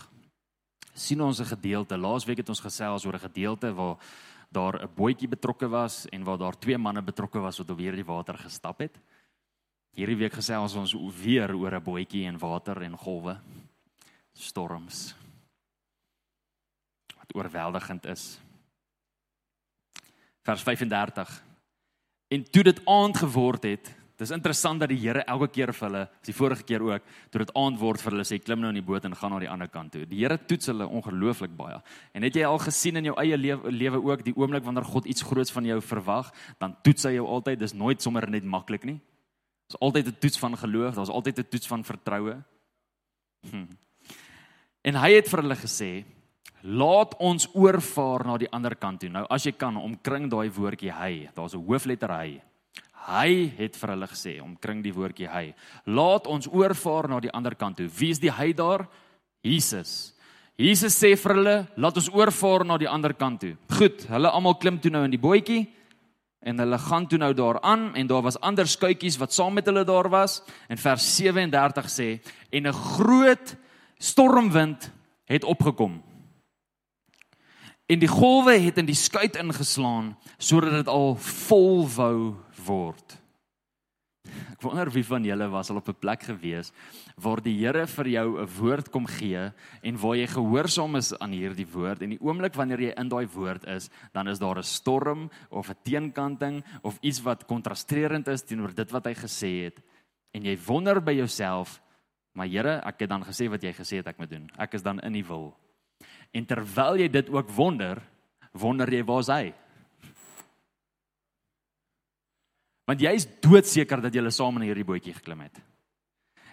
sien 0.95 1.21
ons 1.21 1.41
'n 1.41 1.45
gedeelte. 1.45 1.97
Laasweek 1.97 2.39
het 2.39 2.49
ons 2.49 2.61
gesels 2.61 3.05
oor 3.05 3.15
'n 3.15 3.29
gedeelte 3.29 3.75
waar 3.75 3.99
daar 4.55 4.79
'n 4.83 4.95
bootjie 4.95 5.29
betrokke 5.29 5.69
was 5.69 6.07
en 6.09 6.25
waar 6.25 6.39
daar 6.39 6.59
twee 6.59 6.79
manne 6.79 7.03
betrokke 7.03 7.39
was 7.39 7.59
wat 7.59 7.71
op 7.71 7.79
hierdie 7.79 8.05
water 8.05 8.39
gestap 8.39 8.79
het. 8.79 8.99
Hierdie 9.95 10.17
week 10.17 10.33
gesels 10.33 10.75
ons 10.75 10.95
weer 11.23 11.55
oor 11.55 11.75
'n 11.75 11.83
bootjie 11.83 12.27
en 12.27 12.39
water 12.39 12.83
en 12.83 12.97
golwe. 12.97 13.41
Storms. 14.33 15.15
Wat 17.17 17.35
oorweldigend 17.35 18.07
is. 18.07 18.41
Vers 20.43 20.63
35. 20.63 21.45
En 22.29 22.51
toe 22.51 22.63
dit 22.63 22.81
aand 22.87 23.17
geword 23.17 23.63
het, 23.63 23.95
Dis 24.15 24.31
interessant 24.31 24.79
dat 24.79 24.93
die 24.93 24.99
Here 25.03 25.25
elke 25.27 25.49
keer 25.51 25.73
vir 25.75 25.89
hulle, 25.89 26.03
die 26.23 26.33
vorige 26.37 26.63
keer 26.63 26.83
ook, 26.87 27.07
toe 27.35 27.41
dit 27.43 27.51
aand 27.59 27.81
word 27.81 28.03
vir 28.03 28.15
hulle 28.15 28.27
sê 28.29 28.39
klim 28.39 28.61
nou 28.63 28.71
in 28.71 28.79
die 28.79 28.87
boot 28.87 29.05
en 29.09 29.17
gaan 29.19 29.35
na 29.35 29.41
die 29.43 29.51
ander 29.51 29.67
kant 29.69 29.91
toe. 29.93 30.05
Die 30.07 30.21
Here 30.21 30.39
toets 30.39 30.71
hulle 30.71 30.87
ongelooflik 30.87 31.57
baie. 31.59 31.81
En 32.15 32.23
het 32.23 32.39
jy 32.39 32.45
al 32.47 32.61
gesien 32.63 33.01
in 33.01 33.11
jou 33.11 33.17
eie 33.19 33.39
lewe 33.41 33.73
lewe 33.75 34.03
ook 34.13 34.23
die 34.23 34.37
oomblik 34.39 34.63
wanneer 34.65 34.87
God 34.87 35.11
iets 35.11 35.27
groots 35.27 35.51
van 35.51 35.67
jou 35.67 35.81
verwag, 35.83 36.31
dan 36.63 36.77
toets 36.87 37.09
hy 37.11 37.17
jou 37.17 37.27
altyd. 37.27 37.59
Dis 37.59 37.75
nooit 37.75 38.03
sommer 38.03 38.29
net 38.31 38.47
maklik 38.47 38.87
nie. 38.87 39.01
Dis 39.67 39.81
altyd 39.81 40.07
'n 40.07 40.17
toets 40.21 40.39
van 40.39 40.57
geloof, 40.57 40.95
daar's 40.95 41.11
altyd 41.11 41.39
'n 41.39 41.49
toets 41.51 41.67
van 41.67 41.85
vertroue. 41.85 42.37
Hm. 43.51 43.67
En 44.85 44.95
hy 44.95 45.11
het 45.11 45.29
vir 45.29 45.43
hulle 45.43 45.57
gesê, 45.57 46.05
"Laat 46.63 47.19
ons 47.19 47.49
oorvaar 47.55 48.27
na 48.27 48.39
die 48.39 48.51
ander 48.51 48.77
kant 48.77 49.01
toe." 49.01 49.09
Nou 49.09 49.27
as 49.29 49.45
jy 49.45 49.53
kan, 49.53 49.77
omkring 49.77 50.31
daai 50.31 50.51
woordjie 50.51 50.93
hy. 50.93 51.31
Daar's 51.35 51.55
'n 51.55 51.67
hoofletter 51.67 52.11
hy. 52.11 52.43
Hy 53.05 53.53
het 53.59 53.77
vir 53.77 53.93
hulle 53.93 54.09
gesê, 54.09 54.39
omkring 54.41 54.81
die 54.85 54.95
woordjie 54.95 55.29
hy. 55.29 55.53
Laat 55.87 56.29
ons 56.31 56.49
oorvaar 56.49 57.09
na 57.09 57.21
die 57.21 57.33
ander 57.33 57.55
kant 57.55 57.77
toe. 57.77 57.89
Wie 57.93 58.11
is 58.15 58.21
die 58.23 58.33
hy 58.33 58.53
daar? 58.57 58.87
Jesus. 59.45 60.15
Jesus 60.57 60.97
sê 60.97 61.13
vir 61.19 61.35
hulle, 61.35 61.57
laat 61.77 61.99
ons 62.01 62.09
oorvaar 62.15 62.65
na 62.65 62.79
die 62.81 62.89
ander 62.89 63.13
kant 63.19 63.43
toe. 63.43 63.57
Goed, 63.77 64.07
hulle 64.09 64.31
almal 64.31 64.57
klim 64.63 64.79
toe 64.81 64.93
nou 64.95 65.03
in 65.05 65.13
die 65.13 65.21
bootjie 65.21 65.67
en 66.45 66.61
hulle 66.61 66.79
gaan 66.79 67.07
toe 67.09 67.19
nou 67.19 67.33
daaraan 67.37 67.91
en 67.97 68.09
daar 68.09 68.25
was 68.25 68.39
ander 68.45 68.69
skuitjies 68.69 69.17
wat 69.21 69.33
saam 69.33 69.57
met 69.57 69.67
hulle 69.69 69.85
daar 69.89 70.11
was 70.13 70.43
en 70.69 70.81
vers 70.81 71.05
37 71.17 71.89
sê 71.89 72.09
en 72.53 72.67
'n 72.69 72.73
groot 72.73 73.57
stormwind 73.99 74.91
het 75.25 75.45
opgekom. 75.45 76.03
En 77.87 77.99
die 77.99 78.09
golwe 78.09 78.59
het 78.59 78.79
in 78.79 78.87
die 78.87 78.95
skuit 78.97 79.37
ingeslaan 79.37 80.17
sodat 80.39 80.71
dit 80.71 80.89
al 80.89 81.17
vol 81.17 81.89
wou 81.89 82.37
word. 82.67 83.21
Ek 84.25 84.63
wonder 84.65 84.89
wie 84.89 85.05
van 85.05 85.25
julle 85.27 85.47
was 85.53 85.69
al 85.71 85.83
op 85.83 85.89
'n 85.89 86.01
plek 86.01 86.23
gewees 86.23 86.73
waar 87.21 87.41
die 87.45 87.59
Here 87.59 87.87
vir 87.87 88.09
jou 88.09 88.41
'n 88.41 88.49
woord 88.59 88.91
kom 88.91 89.07
gee 89.07 89.53
en 89.83 89.97
waar 90.01 90.17
jy 90.17 90.27
gehoorsaam 90.27 90.97
is 90.97 91.13
aan 91.19 91.33
hierdie 91.33 91.69
woord 91.69 92.03
en 92.03 92.11
die 92.11 92.21
oomblik 92.21 92.55
wanneer 92.55 92.81
jy 92.81 92.93
in 92.97 93.09
daai 93.09 93.27
woord 93.27 93.67
is, 93.67 93.91
dan 94.13 94.29
is 94.29 94.39
daar 94.39 94.59
'n 94.59 94.63
storm 94.63 95.31
of 95.51 95.69
'n 95.69 95.77
teenkanting 95.85 96.65
of 96.83 96.99
iets 97.03 97.21
wat 97.23 97.45
kontrasterend 97.45 98.29
is 98.29 98.43
teenoor 98.43 98.75
dit 98.75 98.91
wat 98.91 99.05
hy 99.05 99.15
gesê 99.15 99.65
het 99.65 99.83
en 100.33 100.43
jy 100.43 100.59
wonder 100.67 101.01
by 101.01 101.13
jouself, 101.13 101.81
maar 102.35 102.49
Here, 102.51 102.81
ek 102.85 103.01
het 103.01 103.09
dan 103.09 103.25
gesê 103.25 103.49
wat 103.49 103.63
jy 103.63 103.73
gesê 103.73 103.97
het 104.03 104.07
ek 104.07 104.19
moet 104.19 104.31
doen. 104.31 104.51
Ek 104.59 104.75
is 104.75 104.83
dan 104.83 105.01
in 105.01 105.13
die 105.13 105.25
wil. 105.25 105.55
En 106.35 106.47
terwyl 106.47 106.99
jy 106.99 107.09
dit 107.09 107.31
ook 107.31 107.51
wonder, 107.51 108.03
wonder 108.53 108.91
jy 108.91 109.05
waar's 109.05 109.31
hy? 109.31 109.55
Want 112.85 113.01
jy 113.01 113.15
is 113.17 113.27
doodseker 113.41 114.03
dat 114.05 114.15
jy 114.15 114.31
saam 114.31 114.57
in 114.61 114.69
hierdie 114.69 114.85
bootjie 114.85 115.15
geklim 115.15 115.41
het. 115.41 115.61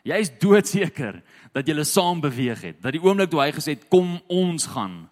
Jy 0.08 0.18
is 0.24 0.32
doodseker 0.42 1.22
dat 1.54 1.68
jy 1.68 1.84
saam 1.84 2.22
beweeg 2.24 2.62
het. 2.62 2.82
Dat 2.82 2.96
die 2.96 3.04
oomblik 3.04 3.30
toe 3.30 3.42
hy 3.44 3.52
gesê 3.52 3.76
het 3.76 3.90
kom 3.92 4.20
ons 4.32 4.66
gaan, 4.74 5.10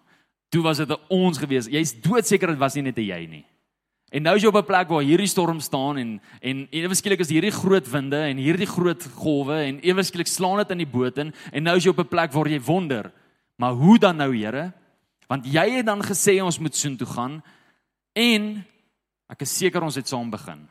toe 0.50 0.62
was 0.62 0.78
dit 0.78 0.90
'n 0.90 0.98
ons 1.08 1.38
gewees. 1.38 1.68
Jy's 1.68 1.94
doodseker 2.00 2.48
dit 2.48 2.58
was 2.58 2.74
nie 2.74 2.82
net 2.82 2.98
'n 2.98 3.06
jy 3.06 3.26
nie. 3.26 3.44
En 4.10 4.22
nou 4.22 4.34
is 4.34 4.42
jy 4.42 4.48
op 4.48 4.56
'n 4.56 4.66
plek 4.66 4.88
waar 4.88 5.02
hierdie 5.02 5.28
storm 5.28 5.60
staan 5.60 5.96
en 5.96 6.20
en 6.40 6.68
ewe 6.70 6.94
skielik 6.94 7.20
is 7.20 7.30
hierdie 7.30 7.52
groot 7.52 7.86
winde 7.90 8.16
en 8.16 8.36
hierdie 8.36 8.66
groot 8.66 9.02
golwe 9.14 9.54
en 9.54 9.78
ewe 9.82 10.02
skielik 10.02 10.26
slaan 10.26 10.58
dit 10.58 10.70
in 10.70 10.78
die 10.78 10.86
boot 10.86 11.18
in 11.18 11.32
en 11.52 11.62
nou 11.62 11.76
is 11.76 11.84
jy 11.84 11.90
op 11.90 12.00
'n 12.00 12.08
plek 12.08 12.32
waar 12.32 12.48
jy 12.48 12.60
wonder, 12.60 13.12
maar 13.56 13.72
hoe 13.72 13.98
dan 13.98 14.16
nou, 14.16 14.36
Here? 14.36 14.72
Want 15.28 15.46
jy 15.46 15.70
het 15.76 15.86
dan 15.86 16.02
gesê 16.02 16.42
ons 16.42 16.58
moet 16.58 16.74
soontoe 16.74 17.06
gaan 17.06 17.42
en 18.14 18.64
ek 19.28 19.42
is 19.42 19.56
seker 19.56 19.82
ons 19.82 19.94
het 19.94 20.08
saam 20.08 20.30
begin. 20.30 20.68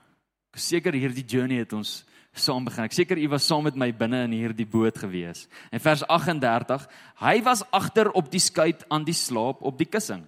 Ek 0.60 0.66
seker 0.66 0.92
hierdie 0.92 1.24
journey 1.24 1.62
het 1.62 1.72
ons 1.72 2.02
saam 2.36 2.66
begin. 2.68 2.84
Ek 2.84 2.96
seker 2.96 3.16
u 3.16 3.30
was 3.32 3.46
saam 3.48 3.64
met 3.64 3.78
my 3.80 3.94
binne 3.96 4.26
in 4.28 4.34
hierdie 4.36 4.68
boot 4.68 4.98
gewees. 5.00 5.46
En 5.72 5.80
vers 5.80 6.04
38, 6.04 6.84
hy 7.22 7.36
was 7.46 7.64
agter 7.72 8.10
op 8.12 8.28
die 8.28 8.42
skuit 8.44 8.84
aan 8.92 9.06
die 9.08 9.16
slaap 9.16 9.64
op 9.64 9.78
die 9.80 9.88
kussing. 9.88 10.26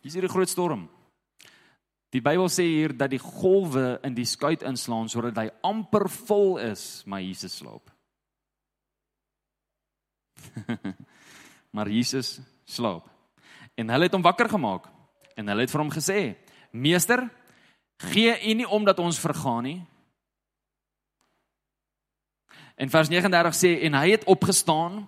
Hier 0.00 0.08
is 0.08 0.16
hier 0.16 0.24
'n 0.24 0.32
groot 0.32 0.48
storm. 0.48 0.88
Die 2.10 2.22
Bybel 2.24 2.48
sê 2.48 2.64
hier 2.64 2.96
dat 2.96 3.10
die 3.10 3.20
golwe 3.20 4.00
in 4.02 4.14
die 4.14 4.24
skuit 4.24 4.62
inslaan 4.62 5.08
sodat 5.08 5.36
hy 5.36 5.50
amper 5.62 6.08
vol 6.08 6.56
is, 6.58 7.04
maar 7.06 7.20
Jesus 7.20 7.56
slaap. 7.56 7.90
maar 11.74 11.88
Jesus 11.88 12.40
slaap. 12.64 13.04
En 13.76 13.88
hulle 13.88 14.04
het 14.08 14.12
hom 14.12 14.22
wakker 14.22 14.48
gemaak 14.48 14.88
en 15.36 15.48
hulle 15.48 15.60
het 15.60 15.70
vir 15.70 15.80
hom 15.80 15.92
gesê: 15.92 16.36
"Meester, 16.72 17.28
Gee 18.00 18.32
U 18.32 18.54
nie 18.54 18.68
omdat 18.68 18.98
ons 18.98 19.20
vergaan 19.20 19.62
nie. 19.62 19.80
En 22.80 22.88
vers 22.88 23.10
39 23.12 23.56
sê 23.56 23.74
en 23.84 23.96
hy 24.00 24.06
het 24.14 24.24
opgestaan 24.24 25.02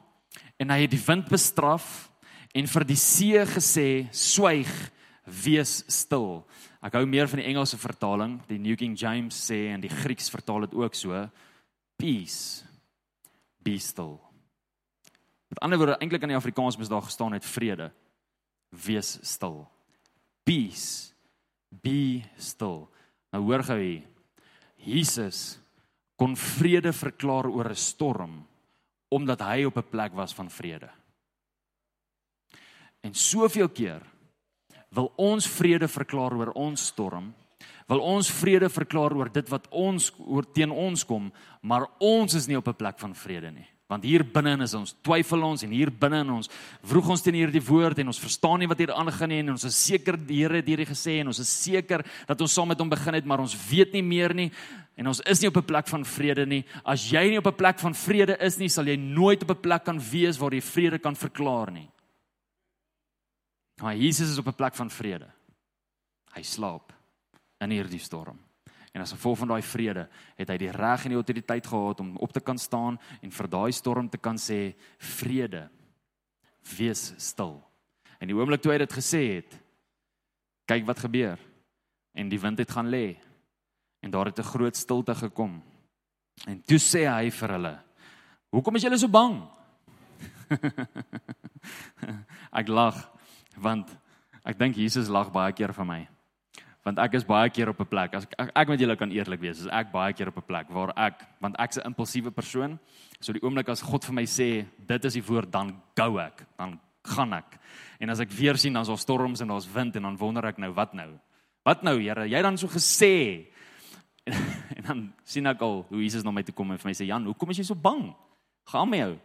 en 0.60 0.72
hy 0.74 0.82
het 0.84 0.92
die 0.92 1.04
wind 1.06 1.30
bestraf 1.32 2.10
en 2.52 2.68
vir 2.68 2.84
die 2.84 2.98
see 3.00 3.40
gesê 3.48 3.86
swyg 4.12 4.68
wees 5.24 5.80
stil. 5.88 6.42
Ek 6.84 6.98
hou 6.98 7.06
meer 7.08 7.30
van 7.30 7.40
die 7.40 7.48
Engelse 7.48 7.78
vertaling. 7.80 8.40
Die 8.50 8.60
New 8.60 8.76
King 8.76 8.96
James 8.98 9.38
sê 9.38 9.70
en 9.72 9.80
die 9.80 9.92
Grieks 9.92 10.28
vertaal 10.32 10.66
dit 10.66 10.76
ook 10.76 10.98
so 10.98 11.16
peace 11.96 12.66
be 13.62 13.78
still. 13.78 14.18
Met 15.48 15.60
ander 15.62 15.78
woorde 15.78 15.96
eintlik 16.00 16.24
in 16.26 16.32
die 16.34 16.36
Afrikaans 16.36 16.76
moes 16.76 16.90
daar 16.90 17.04
gestaan 17.06 17.36
het 17.36 17.46
vrede 17.46 17.88
wees 18.84 19.14
stil. 19.22 19.62
Peace 20.44 21.11
be 21.80 22.22
still. 22.36 22.88
Nou 23.32 23.42
hoor 23.44 23.64
gou 23.64 23.78
hier. 23.80 24.02
Jesus 24.82 25.58
kon 26.18 26.36
vrede 26.36 26.92
verklaar 26.92 27.46
oor 27.46 27.70
'n 27.70 27.76
storm 27.76 28.46
omdat 29.12 29.40
hy 29.40 29.64
op 29.64 29.76
'n 29.76 29.90
plek 29.90 30.12
was 30.14 30.34
van 30.34 30.50
vrede. 30.50 30.88
En 33.00 33.14
soveel 33.14 33.68
keer 33.68 34.02
wil 34.88 35.12
ons 35.16 35.48
vrede 35.48 35.88
verklaar 35.88 36.32
oor 36.32 36.52
ons 36.54 36.86
storm. 36.86 37.34
Wil 37.86 38.00
ons 38.00 38.30
vrede 38.30 38.68
verklaar 38.68 39.12
oor 39.12 39.32
dit 39.32 39.48
wat 39.48 39.68
ons 39.70 40.12
oor 40.18 40.46
teen 40.52 40.70
ons 40.70 41.04
kom, 41.04 41.32
maar 41.60 41.86
ons 41.98 42.34
is 42.34 42.46
nie 42.46 42.56
op 42.56 42.68
'n 42.68 42.74
plek 42.74 42.98
van 42.98 43.14
vrede 43.14 43.50
nie. 43.50 43.71
Want 43.92 44.06
hier 44.08 44.22
binne 44.24 44.54
is 44.64 44.72
ons 44.76 44.94
twyfel 45.04 45.42
ons 45.44 45.62
en 45.66 45.72
hier 45.74 45.90
binne 45.92 46.22
in 46.24 46.30
ons 46.38 46.48
vroeg 46.88 47.10
ons 47.12 47.24
teen 47.24 47.36
hierdie 47.36 47.60
woord 47.66 48.00
en 48.00 48.08
ons 48.12 48.20
verstaan 48.22 48.62
nie 48.62 48.68
wat 48.70 48.80
hier 48.80 48.92
aangaan 48.94 49.28
nie 49.28 49.40
en 49.42 49.52
ons 49.52 49.66
is 49.68 49.80
seker 49.88 50.16
die 50.16 50.40
Here 50.42 50.62
het 50.62 50.70
hierdie 50.70 50.88
gesê 50.88 51.18
en 51.20 51.28
ons 51.28 51.40
is 51.42 51.50
seker 51.50 52.04
dat 52.28 52.40
ons 52.40 52.54
saam 52.56 52.72
met 52.72 52.80
hom 52.80 52.88
begin 52.90 53.18
het, 53.18 53.28
maar 53.28 53.42
ons 53.44 53.54
weet 53.68 53.92
nie 53.92 54.04
meer 54.06 54.32
nie 54.34 54.48
en 54.96 55.10
ons 55.12 55.20
is 55.28 55.42
nie 55.42 55.50
op 55.50 55.58
'n 55.60 55.68
plek 55.68 55.88
van 55.88 56.04
vrede 56.04 56.46
nie. 56.46 56.64
As 56.84 57.04
jy 57.10 57.28
nie 57.28 57.38
op 57.38 57.46
'n 57.46 57.56
plek 57.56 57.78
van 57.78 57.94
vrede 57.94 58.36
is 58.40 58.58
nie, 58.58 58.68
sal 58.68 58.86
jy 58.86 58.96
nooit 58.96 59.42
op 59.42 59.50
'n 59.50 59.60
plek 59.60 59.84
kan 59.84 59.98
wees 59.98 60.38
waar 60.38 60.52
jy 60.52 60.60
vrede 60.60 60.98
kan 60.98 61.14
verklaar 61.14 61.70
nie. 61.70 61.88
Maar 63.82 63.96
Jesus 63.96 64.30
is 64.30 64.38
op 64.38 64.46
'n 64.46 64.54
plek 64.54 64.74
van 64.74 64.90
vrede. 64.90 65.28
Hy 66.34 66.42
slaap 66.42 66.92
in 67.60 67.70
hierdie 67.70 68.00
storm. 68.00 68.38
En 68.92 69.00
as 69.00 69.14
gevolg 69.14 69.38
van 69.38 69.54
daai 69.54 69.62
vrede 69.64 70.04
het 70.36 70.50
hy 70.52 70.58
die 70.60 70.70
reg 70.70 71.04
en 71.04 71.14
die 71.14 71.20
autoriteit 71.20 71.66
gehad 71.66 72.00
om 72.04 72.16
op 72.20 72.32
te 72.32 72.42
kan 72.44 72.58
staan 72.60 72.98
en 73.20 73.32
vir 73.32 73.48
daai 73.48 73.72
storm 73.72 74.08
te 74.12 74.20
kan 74.20 74.36
sê 74.36 74.74
vrede 74.98 75.64
wees 76.76 77.14
stil. 77.16 77.56
En 78.20 78.28
die 78.28 78.36
oomblik 78.36 78.60
toe 78.62 78.74
hy 78.74 78.82
dit 78.84 78.92
gesê 78.92 79.22
het, 79.40 79.56
kyk 80.68 80.84
wat 80.86 81.00
gebeur. 81.02 81.40
En 82.12 82.28
die 82.28 82.40
wind 82.40 82.60
het 82.60 82.70
gaan 82.70 82.92
lê. 82.92 83.16
En 84.04 84.10
daar 84.10 84.28
het 84.28 84.38
'n 84.38 84.52
groot 84.52 84.76
stilte 84.76 85.14
gekom. 85.14 85.62
En 86.46 86.62
toe 86.62 86.78
sê 86.78 87.08
hy 87.08 87.30
vir 87.30 87.48
hulle: 87.48 87.78
"Hoekom 88.50 88.76
is 88.76 88.82
julle 88.82 88.98
so 88.98 89.08
bang?" 89.08 89.48
ek 92.60 92.68
lag 92.68 93.10
want 93.56 93.88
ek 94.44 94.58
dink 94.58 94.76
Jesus 94.76 95.08
lag 95.08 95.32
baie 95.32 95.52
keer 95.52 95.72
vir 95.72 95.84
my. 95.84 96.08
Want 96.82 96.98
ek 96.98 97.14
is 97.14 97.24
baie 97.24 97.50
keer 97.50 97.70
op 97.70 97.80
'n 97.80 97.86
plek 97.86 98.14
as 98.14 98.24
ek, 98.24 98.50
ek, 98.54 98.68
met 98.68 98.80
julle 98.80 98.96
kan 98.96 99.10
eerlik 99.10 99.40
wees, 99.40 99.60
is 99.60 99.66
ek 99.70 99.92
baie 99.92 100.12
keer 100.12 100.28
op 100.28 100.36
'n 100.36 100.46
plek 100.46 100.66
waar 100.68 100.92
ek 100.96 101.22
want 101.40 101.56
ek's 101.58 101.78
'n 101.78 101.86
impulsiewe 101.86 102.30
persoon. 102.30 102.78
So 103.20 103.32
die 103.32 103.42
oomblik 103.42 103.68
as 103.68 103.82
God 103.82 104.04
vir 104.04 104.14
my 104.14 104.24
sê 104.24 104.66
dit 104.78 105.04
is 105.04 105.14
die 105.14 105.22
woord 105.22 105.50
dan 105.50 105.80
gou 105.94 106.18
ek, 106.18 106.44
dan 106.58 106.80
gaan 107.04 107.32
ek. 107.32 107.58
En 108.00 108.10
as 108.10 108.20
ek 108.20 108.30
weer 108.30 108.56
sien 108.56 108.72
dan's 108.72 108.88
daar 108.88 108.98
storms 108.98 109.40
en 109.40 109.48
daar's 109.48 109.72
wind 109.72 109.96
en 109.96 110.02
dan 110.02 110.16
wonder 110.16 110.44
ek 110.44 110.58
nou 110.58 110.72
wat 110.72 110.94
nou? 110.94 111.18
Wat 111.64 111.82
nou 111.82 112.00
Here? 112.00 112.26
Jy 112.26 112.42
dan 112.42 112.58
so 112.58 112.66
gesê. 112.66 113.46
En, 114.24 114.34
en 114.76 114.82
dan 114.82 115.12
sien 115.24 115.46
ek 115.46 115.60
al 115.62 115.86
hoe 115.88 116.02
Jesus 116.02 116.24
na 116.24 116.30
my 116.30 116.42
toe 116.42 116.54
kom 116.54 116.70
en 116.70 116.78
vir 116.78 116.88
my 116.88 116.94
sê 116.94 117.06
Jan, 117.06 117.24
hoekom 117.24 117.50
is 117.50 117.58
jy 117.58 117.64
so 117.64 117.74
bang? 117.74 118.14
Gaan 118.70 118.88
met 118.88 119.00
jou. 119.00 119.18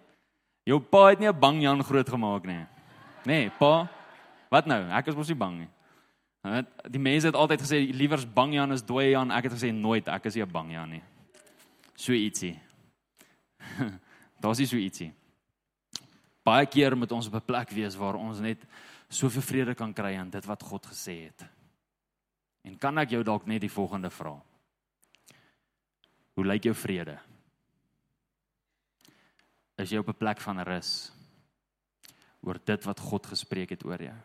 Jou 0.67 0.79
pa 0.79 1.09
het 1.09 1.19
nie 1.19 1.27
'n 1.27 1.39
bang 1.39 1.61
Jan 1.61 1.83
groot 1.83 2.09
gemaak 2.09 2.45
nie. 2.45 2.65
Nee, 3.25 3.49
pa. 3.49 3.87
Wat 4.51 4.65
nou? 4.65 4.89
Ek 4.91 5.07
is 5.07 5.15
mos 5.15 5.27
nie 5.27 5.35
bang 5.35 5.57
nie. 5.59 5.69
Die 6.87 7.01
mense 7.01 7.27
het 7.27 7.35
altyd 7.35 7.61
gesê 7.61 7.79
liewers 7.91 8.25
bang 8.33 8.53
Jan 8.53 8.71
as 8.71 8.85
dooi 8.85 9.11
Jan. 9.11 9.31
Ek 9.31 9.49
het 9.49 9.55
gesê 9.57 9.71
nooit, 9.73 10.07
ek 10.07 10.29
is 10.29 10.35
nie 10.35 10.45
bang 10.45 10.71
Jan 10.71 10.89
nie. 10.97 11.03
So 11.97 12.13
ietsie. 12.13 12.55
Daar's 14.41 14.61
nie 14.61 14.69
so 14.69 14.77
ietsie. 14.77 15.11
Baie 16.47 16.67
keer 16.71 16.95
moet 16.95 17.11
ons 17.11 17.27
op 17.27 17.35
'n 17.35 17.45
plek 17.45 17.73
wees 17.75 17.95
waar 17.95 18.15
ons 18.15 18.39
net 18.39 18.63
soveel 19.09 19.41
vrede 19.41 19.75
kan 19.75 19.93
kry 19.93 20.15
aan 20.15 20.29
dit 20.29 20.45
wat 20.45 20.63
God 20.63 20.85
gesê 20.85 21.25
het. 21.27 21.45
En 22.63 22.77
kan 22.77 22.97
ek 22.97 23.09
jou 23.09 23.23
dalk 23.23 23.47
net 23.47 23.61
die 23.61 23.71
volgende 23.71 24.09
vra? 24.09 24.35
Hoe 26.35 26.45
lyk 26.45 26.63
jou 26.63 26.75
vrede? 26.75 27.17
Is 29.77 29.91
jy 29.91 29.97
op 29.97 30.09
'n 30.09 30.17
plek 30.17 30.39
van 30.41 30.59
rus 30.59 31.11
oor 32.41 32.59
dit 32.63 32.83
wat 32.83 32.99
God 32.99 33.25
gespreek 33.25 33.69
het 33.69 33.85
oor 33.85 34.01
jou? 34.01 34.17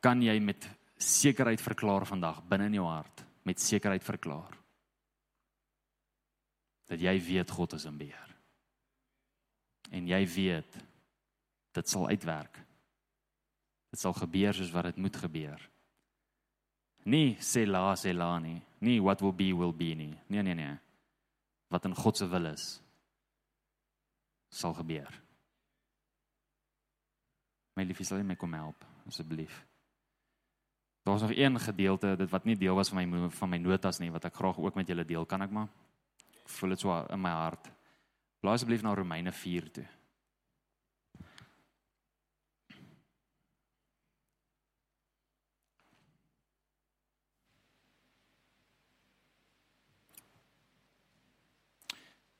Kan 0.00 0.22
jy 0.22 0.36
met 0.40 0.68
sekerheid 0.98 1.60
verklaar 1.62 2.06
vandag 2.06 2.42
binne 2.48 2.68
in 2.68 2.78
jou 2.80 2.86
hart 2.86 3.24
met 3.46 3.60
sekerheid 3.62 4.04
verklaar 4.04 4.58
dat 6.88 7.00
jy 7.00 7.14
weet 7.20 7.50
God 7.52 7.74
is 7.76 7.84
in 7.84 7.98
beheer. 8.00 8.30
En 9.92 10.08
jy 10.08 10.20
weet 10.32 10.78
dit 11.76 11.88
sal 11.88 12.08
uitwerk. 12.08 12.56
Dit 13.92 14.00
sal 14.00 14.16
gebeur 14.16 14.56
soos 14.56 14.72
wat 14.72 14.88
dit 14.90 15.00
moet 15.04 15.16
gebeur. 15.16 15.60
Nie 17.08 17.36
sê 17.44 17.64
la 17.68 17.92
sê 17.96 18.12
la 18.16 18.34
nie. 18.40 18.58
Nie 18.84 18.98
what 19.04 19.20
will 19.24 19.36
be 19.36 19.52
will 19.56 19.72
be 19.72 19.94
nie. 19.96 20.14
Nee 20.28 20.42
nee 20.42 20.56
nee. 20.56 20.74
Wat 21.68 21.84
in 21.84 21.96
God 21.96 22.16
se 22.16 22.28
wil 22.28 22.48
is 22.52 22.66
sal 24.48 24.72
gebeur. 24.74 25.12
My 27.76 27.84
liefie, 27.84 28.04
sal 28.08 28.18
jy 28.18 28.26
my 28.26 28.36
kom 28.40 28.56
help 28.56 28.84
asseblief? 29.06 29.67
Daar's 31.08 31.20
nog 31.20 31.36
een 31.36 31.60
gedeelte 31.60 32.16
dit 32.16 32.30
wat 32.30 32.44
nie 32.44 32.56
deel 32.56 32.74
was 32.74 32.88
van 32.88 33.08
my 33.08 33.30
van 33.30 33.48
my 33.48 33.56
notas 33.56 33.98
nie 33.98 34.10
wat 34.12 34.24
ek 34.28 34.34
graag 34.34 34.58
ook 34.60 34.74
met 34.74 34.88
julle 34.88 35.04
deel. 35.08 35.24
Kan 35.24 35.40
ek 35.40 35.50
maar? 35.50 35.68
Voel 36.44 36.74
dit 36.74 36.80
so 36.80 37.06
in 37.08 37.20
my 37.20 37.30
hart. 37.32 37.70
Blaai 38.40 38.54
asseblief 38.54 38.82
na 38.84 38.92
Romeine 38.94 39.32
4 39.32 39.70
toe. 39.72 39.86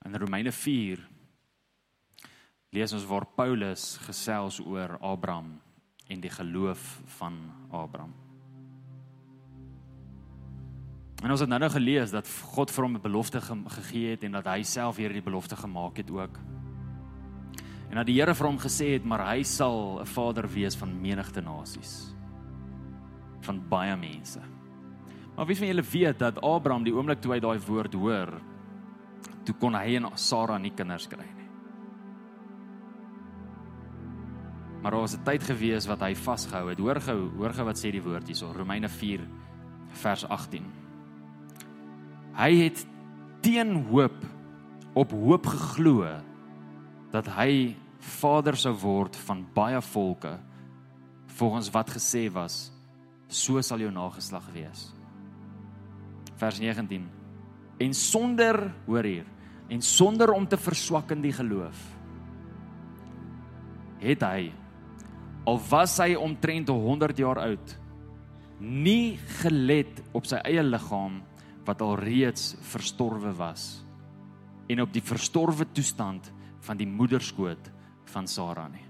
In 0.05 0.21
Romeine 0.21 0.53
4 0.53 1.09
lees 2.69 2.93
ons 2.93 3.09
waar 3.09 3.31
Paulus 3.33 3.97
gesels 4.05 4.61
oor 4.61 4.99
Abraham 5.01 5.55
en 6.07 6.21
die 6.21 6.37
geloof 6.37 7.01
van 7.17 7.47
Abraham. 7.71 8.28
En 11.23 11.31
ons 11.35 11.41
het 11.41 11.51
nou 11.51 11.59
nou 11.59 11.71
gelees 11.71 12.13
dat 12.15 12.29
God 12.55 12.71
vir 12.71 12.85
hom 12.85 12.95
'n 12.97 13.03
belofte 13.03 13.41
ge 13.41 13.57
gegee 13.67 14.11
het 14.11 14.25
en 14.25 14.33
dat 14.33 14.47
hy 14.47 14.63
self 14.63 14.97
hierdie 14.97 15.23
belofte 15.23 15.57
gemaak 15.57 15.97
het 15.97 16.11
ook. 16.11 16.39
En 17.91 17.97
dat 17.97 18.07
die 18.07 18.21
Here 18.21 18.35
vir 18.35 18.47
hom 18.47 18.59
gesê 18.59 18.93
het 18.93 19.05
maar 19.05 19.27
hy 19.35 19.43
sal 19.43 20.01
'n 20.01 20.07
vader 20.07 20.47
wees 20.49 20.77
van 20.77 21.01
menigte 21.01 21.41
nasies. 21.41 22.15
Van 23.41 23.69
baie 23.69 23.97
mense. 23.97 24.41
Maar 25.37 25.47
wie 25.47 25.57
van 25.57 25.67
julle 25.67 25.83
weet 25.83 26.19
dat 26.19 26.41
Abraham 26.41 26.85
die 26.85 26.95
oomblik 26.95 27.21
toe 27.21 27.33
hy 27.33 27.41
daai 27.41 27.59
woord 27.59 27.95
hoor, 27.95 28.41
toe 29.45 29.55
kon 29.55 29.75
hy 29.75 29.97
en 29.97 30.11
Sara 30.15 30.59
nie 30.59 30.75
kinders 30.75 31.07
kry 31.07 31.25
nie. 31.25 31.49
Maar 34.83 34.91
daar 34.91 35.01
was 35.01 35.17
'n 35.17 35.25
tyd 35.25 35.43
gewees 35.43 35.87
wat 35.87 36.01
hy 36.01 36.15
vasgehou 36.15 36.69
het. 36.69 36.79
Hoor 36.79 37.01
gou, 37.01 37.31
hoor 37.37 37.53
gou 37.53 37.65
wat 37.65 37.77
sê 37.77 37.91
die 37.91 38.03
woord 38.03 38.27
hierso, 38.27 38.53
Romeine 38.53 38.89
4 38.89 39.21
vers 39.89 40.29
18. 40.29 40.88
Hy 42.39 42.53
het 42.55 42.85
teen 43.43 43.75
hoop 43.89 44.15
op 44.99 45.11
hoop 45.11 45.47
geglo 45.51 46.07
dat 47.11 47.27
hy 47.35 47.75
vader 48.19 48.55
sou 48.59 48.75
word 48.79 49.17
van 49.27 49.43
baie 49.55 49.81
volke 49.91 50.37
volgens 51.39 51.71
wat 51.75 51.91
gesê 51.97 52.29
was 52.31 52.69
so 53.27 53.61
sal 53.63 53.83
jou 53.83 53.91
nageslag 53.93 54.47
wees. 54.55 54.89
Vers 56.39 56.61
19. 56.63 57.09
En 57.83 57.95
sonder 57.95 58.61
hoor 58.87 59.07
hier 59.07 59.27
en 59.69 59.83
sonder 59.83 60.33
om 60.33 60.47
te 60.49 60.57
verswak 60.57 61.11
in 61.13 61.23
die 61.23 61.35
geloof 61.35 61.79
het 63.99 64.23
hy 64.23 64.49
al 65.49 65.59
was 65.69 65.97
hy 66.01 66.15
omtrent 66.15 66.71
100 66.71 67.19
jaar 67.19 67.41
oud 67.43 67.75
nie 68.63 69.19
gelet 69.43 70.01
op 70.17 70.27
sy 70.31 70.39
eie 70.47 70.63
liggaam 70.65 71.19
wat 71.69 71.85
al 71.85 71.99
reeds 72.01 72.55
verstorwe 72.65 73.35
was 73.37 73.85
en 74.69 74.81
op 74.85 74.93
die 74.93 75.05
verstorwe 75.05 75.67
toestand 75.73 76.31
van 76.65 76.77
die 76.81 76.89
moederskoot 76.89 77.71
van 78.13 78.29
Sara 78.29 78.67
nie. 78.69 78.85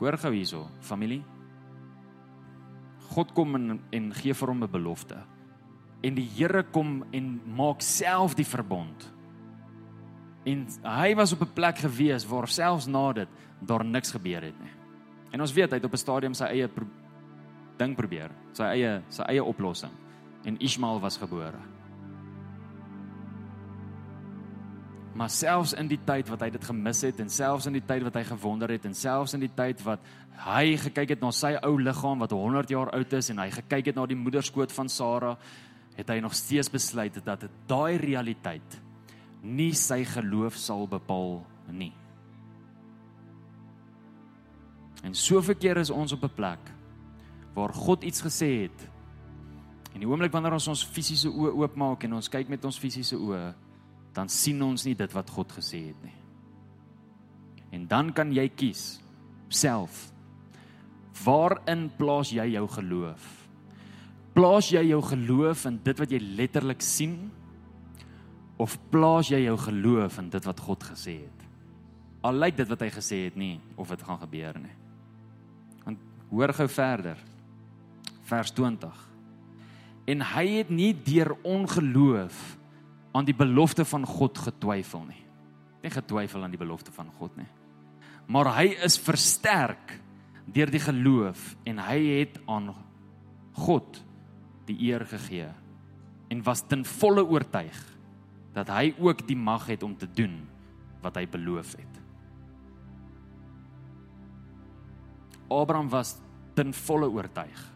Hoor 0.00 0.16
gou 0.18 0.32
hierso, 0.32 0.64
familie. 0.86 1.20
God 3.10 3.34
kom 3.34 3.58
en, 3.58 3.80
en 3.94 4.10
gee 4.14 4.34
vir 4.34 4.52
hom 4.52 4.62
'n 4.64 4.70
belofte. 4.70 5.18
En 6.02 6.14
die 6.14 6.28
Here 6.36 6.62
kom 6.62 7.04
en 7.12 7.40
maak 7.44 7.82
self 7.82 8.34
die 8.34 8.46
verbond. 8.46 9.10
En 10.46 10.66
hy 10.82 11.14
was 11.14 11.32
op 11.32 11.42
'n 11.42 11.54
plek 11.54 11.78
gewees 11.78 12.26
waar 12.26 12.48
selfs 12.48 12.86
na 12.86 13.12
dit 13.12 13.28
daar 13.60 13.84
niks 13.84 14.10
gebeur 14.10 14.42
het 14.42 14.60
nie. 14.60 14.72
En 15.32 15.40
ons 15.40 15.52
weet 15.52 15.70
hy 15.70 15.76
het 15.76 15.84
op 15.84 15.92
'n 15.92 15.96
stadium 16.06 16.34
sy 16.34 16.44
eie 16.44 16.68
pro 16.68 16.86
ding 17.76 17.96
probeer, 17.96 18.30
sy 18.52 18.64
eie 18.64 19.02
sy 19.08 19.22
eie 19.22 19.44
oplossing 19.44 19.92
en 20.44 20.58
Ismael 20.58 21.00
was 21.00 21.16
gebore. 21.20 21.58
Maar 25.14 25.30
selfs 25.30 25.72
in 25.76 25.88
die 25.90 25.98
tyd 26.06 26.28
wat 26.32 26.40
hy 26.40 26.50
dit 26.54 26.64
gemis 26.64 27.02
het 27.04 27.18
en 27.20 27.28
selfs 27.28 27.66
in 27.68 27.76
die 27.76 27.84
tyd 27.84 28.04
wat 28.06 28.14
hy 28.16 28.22
gewonder 28.24 28.70
het 28.72 28.86
en 28.88 28.94
selfs 28.96 29.34
in 29.36 29.42
die 29.44 29.52
tyd 29.52 29.82
wat 29.84 30.04
hy 30.46 30.76
gekyk 30.80 31.16
het 31.16 31.24
na 31.24 31.32
sy 31.34 31.56
ou 31.66 31.74
liggaam 31.82 32.22
wat 32.22 32.32
100 32.32 32.70
jaar 32.72 32.92
oud 32.96 33.16
is 33.18 33.28
en 33.32 33.42
hy 33.42 33.50
gekyk 33.52 33.90
het 33.90 33.98
na 33.98 34.06
die 34.08 34.16
moederskoot 34.16 34.72
van 34.72 34.88
Sara, 34.88 35.34
het 35.98 36.08
hy 36.08 36.20
nog 36.24 36.34
steeds 36.38 36.70
besluit 36.72 37.18
dat 37.26 37.44
daai 37.68 37.98
realiteit 38.00 38.78
nie 39.42 39.72
sy 39.76 40.02
geloof 40.08 40.56
sal 40.56 40.86
bepaal 40.88 41.40
nie. 41.68 41.92
En 45.04 45.16
soveel 45.16 45.56
keer 45.56 45.80
is 45.80 45.90
ons 45.90 46.12
op 46.12 46.24
'n 46.24 46.34
plek 46.34 46.72
waar 47.54 47.72
God 47.74 48.04
iets 48.04 48.22
gesê 48.22 48.68
het. 48.68 48.88
En 49.94 50.02
die 50.02 50.08
oomblik 50.08 50.32
wanneer 50.32 50.54
ons 50.54 50.68
ons 50.70 50.84
fisiese 50.86 51.30
oë 51.30 51.52
oopmaak 51.64 52.06
en 52.06 52.18
ons 52.20 52.30
kyk 52.30 52.50
met 52.52 52.64
ons 52.64 52.78
fisiese 52.78 53.18
oë, 53.18 53.50
dan 54.14 54.30
sien 54.30 54.58
ons 54.62 54.84
nie 54.86 54.96
dit 54.98 55.14
wat 55.14 55.30
God 55.30 55.52
gesê 55.58 55.82
het 55.90 56.04
nie. 56.04 56.16
En 57.74 57.86
dan 57.90 58.10
kan 58.14 58.32
jy 58.34 58.48
kies 58.50 58.84
self. 59.50 60.08
Waarin 61.24 61.88
plaas 61.98 62.32
jy 62.34 62.46
jou 62.54 62.64
geloof? 62.70 63.26
Plaas 64.34 64.70
jy 64.72 64.82
jou 64.88 65.00
geloof 65.04 65.66
in 65.68 65.78
dit 65.84 66.00
wat 66.00 66.14
jy 66.14 66.20
letterlik 66.38 66.82
sien 66.86 67.18
of 68.60 68.76
plaas 68.92 69.30
jy 69.32 69.42
jou 69.44 69.56
geloof 69.58 70.18
in 70.22 70.30
dit 70.32 70.46
wat 70.46 70.64
God 70.66 70.86
gesê 70.92 71.18
het? 71.24 71.46
Al 72.26 72.38
lyk 72.38 72.58
dit 72.58 72.68
wat 72.68 72.82
hy 72.84 72.90
gesê 72.94 73.24
het 73.26 73.36
nie 73.40 73.58
of 73.80 73.90
dit 73.90 74.02
gaan 74.06 74.20
gebeur 74.22 74.58
nie. 74.60 74.74
Want 75.84 76.02
hoor 76.30 76.54
gou 76.56 76.68
verder. 76.70 77.22
Vers 78.30 78.52
20. 78.54 79.09
En 80.08 80.22
hy 80.34 80.46
het 80.60 80.70
nie 80.70 80.92
deur 80.94 81.36
ongeloof 81.42 82.38
aan 83.12 83.26
die 83.26 83.36
belofte 83.36 83.84
van 83.84 84.06
God 84.06 84.38
getwyfel 84.38 85.04
nie. 85.08 85.24
Nie 85.82 85.92
getwyfel 85.92 86.44
aan 86.44 86.52
die 86.52 86.60
belofte 86.60 86.92
van 86.94 87.10
God 87.18 87.36
nie. 87.36 87.48
Maar 88.30 88.52
hy 88.60 88.68
is 88.86 88.98
versterk 89.02 89.98
deur 90.50 90.70
die 90.70 90.82
geloof 90.82 91.54
en 91.68 91.80
hy 91.82 91.98
het 92.20 92.38
aan 92.50 92.72
God 93.58 94.00
die 94.68 94.78
eer 94.90 95.04
gegee 95.06 95.50
en 96.30 96.42
was 96.46 96.62
ten 96.66 96.84
volle 96.86 97.24
oortuig 97.26 97.78
dat 98.54 98.70
hy 98.70 98.92
ook 98.98 99.26
die 99.26 99.38
mag 99.38 99.66
het 99.70 99.82
om 99.86 99.96
te 99.98 100.06
doen 100.06 100.40
wat 101.02 101.16
hy 101.18 101.26
beloof 101.30 101.74
het. 101.78 101.98
Abraham 105.50 105.90
was 105.90 106.16
ten 106.54 106.74
volle 106.74 107.08
oortuig 107.10 107.69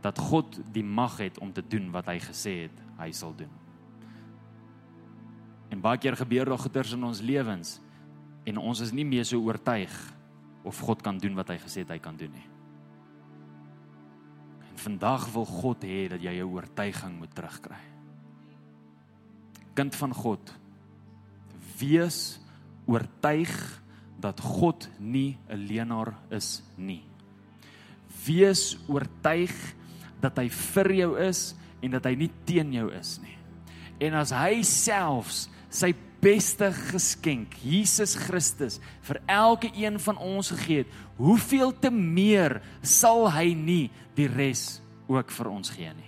dat 0.00 0.18
God 0.18 0.60
die 0.72 0.84
mag 0.84 1.18
het 1.20 1.38
om 1.38 1.52
te 1.52 1.62
doen 1.62 1.90
wat 1.92 2.08
hy 2.08 2.18
gesê 2.22 2.54
het 2.66 2.84
hy 3.00 3.10
sal 3.16 3.34
doen. 3.36 3.52
En 5.70 5.80
baie 5.80 6.00
keer 6.00 6.16
gebeur 6.18 6.50
daar 6.50 6.60
goeters 6.60 6.94
in 6.96 7.04
ons 7.06 7.22
lewens 7.22 7.78
en 8.48 8.58
ons 8.58 8.80
is 8.80 8.92
nie 8.92 9.06
meer 9.06 9.24
so 9.28 9.40
oortuig 9.40 9.92
of 10.66 10.80
God 10.84 11.02
kan 11.04 11.18
doen 11.20 11.36
wat 11.38 11.52
hy 11.52 11.58
gesê 11.62 11.84
het 11.84 11.92
hy 11.94 12.00
kan 12.02 12.16
doen 12.18 12.32
nie. 12.34 12.48
En 14.70 14.80
vandag 14.84 15.28
wil 15.34 15.46
God 15.48 15.84
hê 15.86 16.06
dat 16.12 16.22
jy 16.24 16.34
jou 16.40 16.48
oortuiging 16.56 17.18
moet 17.20 17.34
terugkry. 17.36 17.80
Kind 19.78 19.96
van 19.96 20.12
God, 20.16 20.52
wees 21.80 22.40
oortuig 22.90 23.52
dat 24.20 24.40
God 24.40 24.88
nie 24.98 25.38
'n 25.48 25.56
leenaar 25.56 26.14
is 26.30 26.62
nie. 26.76 27.04
Wees 28.26 28.76
oortuig 28.88 29.54
dat 30.20 30.38
hy 30.38 30.48
vir 30.52 30.92
jou 31.00 31.10
is 31.20 31.50
en 31.80 31.96
dat 31.96 32.06
hy 32.08 32.14
nie 32.18 32.30
teen 32.48 32.72
jou 32.74 32.88
is 32.92 33.16
nie. 33.24 33.36
En 34.00 34.16
as 34.20 34.32
hy 34.32 34.62
selfs 34.66 35.46
sy 35.72 35.92
beste 36.20 36.68
geskenk, 36.90 37.56
Jesus 37.64 38.14
Christus, 38.18 38.78
vir 39.08 39.20
elke 39.30 39.70
een 39.76 39.96
van 40.02 40.18
ons 40.20 40.52
gegee 40.52 40.84
het, 40.84 40.98
hoeveel 41.20 41.72
te 41.80 41.90
meer 41.92 42.58
sal 42.84 43.26
hy 43.32 43.52
nie 43.56 43.86
die 44.16 44.28
res 44.28 44.80
ook 45.08 45.32
vir 45.32 45.50
ons 45.52 45.72
gee 45.74 45.92
nie. 45.96 46.06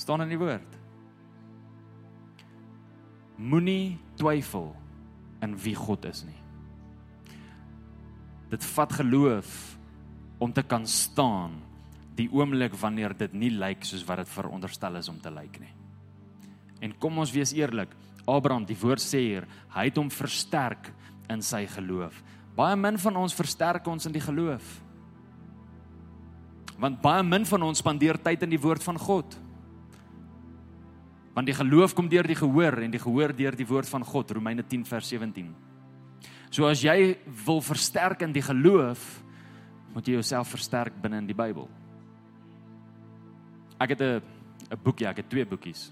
staan 0.00 0.22
in 0.24 0.30
die 0.32 0.38
woord. 0.40 0.76
Moenie 3.36 3.98
twyfel 4.16 4.70
in 5.44 5.56
wie 5.60 5.74
God 5.76 6.06
is 6.08 6.22
nie. 6.24 6.38
Dit 8.48 8.64
vat 8.64 8.92
geloof 8.96 9.50
om 10.40 10.52
te 10.52 10.64
kan 10.64 10.86
staan 10.88 11.58
die 12.16 12.28
oomblik 12.32 12.74
wanneer 12.80 13.14
dit 13.16 13.34
nie 13.36 13.52
lyk 13.54 13.84
soos 13.86 14.04
wat 14.08 14.24
dit 14.24 14.32
veronderstel 14.32 14.98
is 15.00 15.08
om 15.08 15.20
te 15.20 15.30
lyk 15.32 15.60
nie. 15.62 15.72
En 16.80 16.94
kom 16.98 17.20
ons 17.20 17.32
wees 17.32 17.52
eerlik, 17.56 17.92
Abraham, 18.28 18.64
die 18.68 18.78
woord 18.78 19.02
sê 19.02 19.20
hier, 19.22 19.46
hy 19.74 19.88
het 19.88 19.98
hom 20.00 20.10
versterk 20.12 20.90
in 21.30 21.42
sy 21.44 21.64
geloof. 21.70 22.16
Baie 22.56 22.76
min 22.76 22.98
van 23.00 23.18
ons 23.20 23.36
versterk 23.36 23.86
ons 23.88 24.08
in 24.08 24.14
die 24.14 24.22
geloof. 24.24 24.64
Want 26.80 27.00
baie 27.02 27.22
min 27.26 27.44
van 27.48 27.68
ons 27.68 27.80
spandeer 27.82 28.18
tyd 28.20 28.44
in 28.46 28.52
die 28.54 28.60
woord 28.60 28.84
van 28.84 28.98
God. 29.00 29.36
Want 31.36 31.46
die 31.46 31.56
geloof 31.56 31.94
kom 31.96 32.08
deur 32.10 32.26
die 32.26 32.38
gehoor 32.38 32.80
en 32.84 32.92
die 32.92 33.00
gehoor 33.00 33.34
deur 33.36 33.56
die 33.56 33.68
woord 33.68 33.88
van 33.88 34.04
God, 34.04 34.32
Romeine 34.36 34.64
10 34.66 34.86
vers 34.88 35.12
17. 35.12 35.52
So 36.50 36.66
as 36.66 36.82
jy 36.82 37.14
wil 37.46 37.60
versterk 37.62 38.24
in 38.26 38.32
die 38.34 38.42
geloof, 38.42 39.04
moet 39.94 40.06
jy 40.06 40.18
jouself 40.18 40.50
versterk 40.56 40.96
binne 41.02 41.20
in 41.22 41.28
die 41.28 41.36
Bybel. 41.36 41.68
Ek 43.80 43.96
het 43.96 44.00
'n 44.00 44.22
'n 44.70 44.82
boekie, 44.82 45.06
ek 45.06 45.16
het 45.16 45.28
twee 45.30 45.46
boekies. 45.46 45.90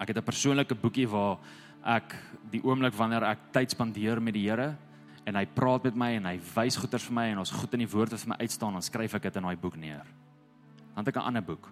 Ek 0.00 0.08
het 0.08 0.16
'n 0.16 0.24
persoonlike 0.24 0.74
boekie 0.74 1.08
waar 1.08 1.38
ek 1.84 2.16
die 2.50 2.62
oomblik 2.64 2.94
wanneer 2.94 3.22
ek 3.22 3.52
tyd 3.52 3.70
spandeer 3.70 4.22
met 4.22 4.34
die 4.34 4.48
Here 4.48 4.76
en 5.24 5.34
hy 5.34 5.46
praat 5.46 5.84
met 5.84 5.94
my 5.94 6.10
en 6.16 6.24
hy 6.24 6.40
wys 6.54 6.76
goeters 6.76 7.04
vir 7.04 7.14
my 7.14 7.26
en 7.32 7.38
ons 7.38 7.50
goed 7.50 7.72
in 7.74 7.84
die 7.84 7.90
woord 7.90 8.10
wat 8.10 8.20
vir 8.20 8.28
my 8.28 8.36
uitstaan, 8.40 8.72
dan 8.72 8.82
skryf 8.82 9.14
ek 9.14 9.22
dit 9.22 9.36
in 9.36 9.42
daai 9.42 9.56
boek 9.56 9.76
neer. 9.76 10.04
Dan 10.94 11.04
het 11.04 11.08
ek 11.08 11.16
'n 11.16 11.26
ander 11.26 11.42
boek. 11.42 11.70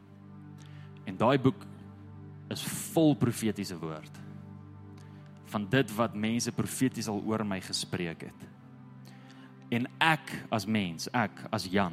En 1.06 1.16
daai 1.16 1.38
boek 1.38 1.66
is 2.50 2.62
vol 2.92 3.14
profetiese 3.14 3.78
woord 3.78 4.20
van 5.52 5.68
dit 5.68 5.94
wat 5.96 6.14
mense 6.14 6.52
profeties 6.52 7.08
al 7.08 7.22
oor 7.26 7.44
my 7.44 7.60
gespreek 7.60 8.20
het. 8.20 8.48
En 9.70 9.86
ek 10.00 10.44
as 10.50 10.66
mens, 10.66 11.08
ek 11.12 11.46
as 11.50 11.64
Jan 11.64 11.92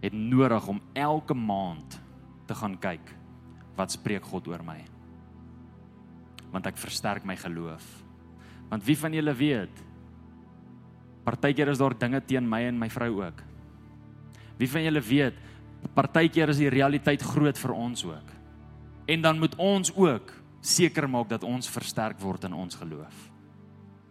het 0.00 0.12
nodig 0.12 0.66
om 0.68 0.80
elke 0.92 1.34
maand 1.34 2.00
te 2.46 2.54
gaan 2.54 2.76
kyk 2.80 3.12
wat 3.76 3.94
spreek 3.94 4.26
God 4.30 4.48
oor 4.48 4.62
my. 4.66 4.78
Want 6.52 6.68
ek 6.70 6.78
versterk 6.78 7.26
my 7.26 7.36
geloof. 7.38 7.82
Want 8.70 8.84
wie 8.86 8.96
van 8.98 9.14
julle 9.14 9.34
weet 9.34 9.82
partykeer 11.24 11.70
is 11.72 11.80
daar 11.80 11.96
dinge 11.96 12.20
teen 12.20 12.48
my 12.48 12.60
en 12.68 12.78
my 12.78 12.90
vrou 12.92 13.22
ook. 13.22 13.40
Wie 14.60 14.68
van 14.70 14.84
julle 14.84 15.00
weet 15.00 15.40
partykeer 15.96 16.52
is 16.52 16.60
die 16.60 16.72
realiteit 16.72 17.22
groot 17.22 17.58
vir 17.58 17.72
ons 17.76 18.04
ook. 18.08 18.32
En 19.08 19.24
dan 19.24 19.38
moet 19.38 19.56
ons 19.60 19.92
ook 19.96 20.32
seker 20.64 21.08
maak 21.10 21.28
dat 21.28 21.44
ons 21.44 21.68
versterk 21.68 22.20
word 22.20 22.44
in 22.48 22.56
ons 22.56 22.76
geloof. 22.80 23.33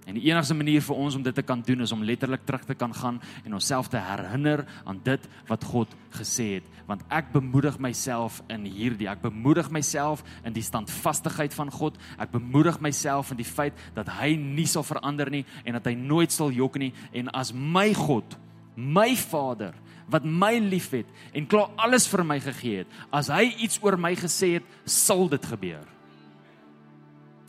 En 0.04 0.18
die 0.18 0.26
enigste 0.28 0.56
manier 0.56 0.84
vir 0.84 1.00
ons 1.00 1.16
om 1.16 1.24
dit 1.24 1.36
te 1.36 1.46
kan 1.46 1.62
doen 1.64 1.82
is 1.86 1.92
om 1.96 2.04
letterlik 2.04 2.44
terug 2.46 2.66
te 2.68 2.76
kan 2.76 2.92
gaan 2.94 3.22
en 3.46 3.54
onsself 3.56 3.88
te 3.88 4.02
herinner 4.04 4.66
aan 4.84 5.00
dit 5.04 5.28
wat 5.48 5.64
God 5.64 5.94
gesê 6.18 6.50
het, 6.58 6.68
want 6.90 7.06
ek 7.08 7.32
bemoedig 7.32 7.78
myself 7.80 8.42
in 8.52 8.66
hierdie, 8.68 9.08
ek 9.08 9.24
bemoedig 9.24 9.70
myself 9.72 10.26
in 10.44 10.56
die 10.56 10.66
standvastigheid 10.66 11.56
van 11.56 11.72
God. 11.72 11.96
Ek 12.20 12.34
bemoedig 12.34 12.82
myself 12.84 13.32
in 13.32 13.40
die 13.40 13.48
feit 13.48 13.80
dat 13.96 14.12
hy 14.20 14.34
nie 14.36 14.68
sal 14.68 14.84
verander 14.84 15.32
nie 15.32 15.46
en 15.64 15.80
dat 15.80 15.88
hy 15.88 15.96
nooit 15.96 16.36
sal 16.36 16.52
jok 16.52 16.78
nie 16.82 16.92
en 17.16 17.32
as 17.32 17.54
my 17.56 17.94
God, 17.96 18.36
my 18.76 19.14
Vader 19.16 19.78
wat 20.12 20.26
my 20.28 20.58
liefhet 20.60 21.08
en 21.32 21.48
klaar 21.48 21.72
alles 21.80 22.10
vir 22.12 22.26
my 22.28 22.42
gegee 22.44 22.84
het, 22.84 22.96
as 23.08 23.32
hy 23.32 23.48
iets 23.64 23.80
oor 23.82 23.96
my 23.98 24.12
gesê 24.20 24.58
het, 24.60 24.68
sal 24.84 25.30
dit 25.32 25.52
gebeur. 25.54 25.86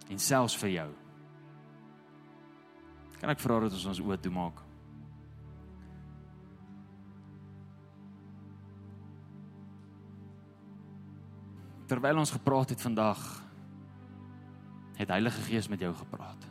En 0.07 0.21
selfs 0.23 0.55
vir 0.61 0.79
jou. 0.79 0.93
Kan 3.25 3.33
ek 3.33 3.41
vra 3.41 3.55
dat 3.57 3.73
ons 3.73 3.85
ons 3.89 3.99
oë 4.05 4.19
toemaak? 4.21 4.59
Terwyl 11.89 12.21
ons 12.21 12.35
gepraat 12.35 12.75
het 12.75 12.85
vandag, 12.85 13.23
het 15.01 15.15
Heilige 15.17 15.41
Gees 15.49 15.71
met 15.73 15.81
jou 15.81 15.95
gepraat. 16.03 16.45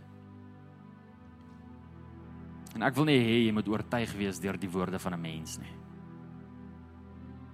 En 2.74 2.90
ek 2.90 2.98
wil 2.98 3.12
nie 3.12 3.22
hê 3.22 3.38
jy 3.44 3.54
moet 3.54 3.70
oortuig 3.70 4.18
wees 4.18 4.42
deur 4.42 4.58
die 4.58 4.74
woorde 4.74 4.98
van 4.98 5.14
'n 5.14 5.22
mens 5.30 5.60
nie. 5.62 5.78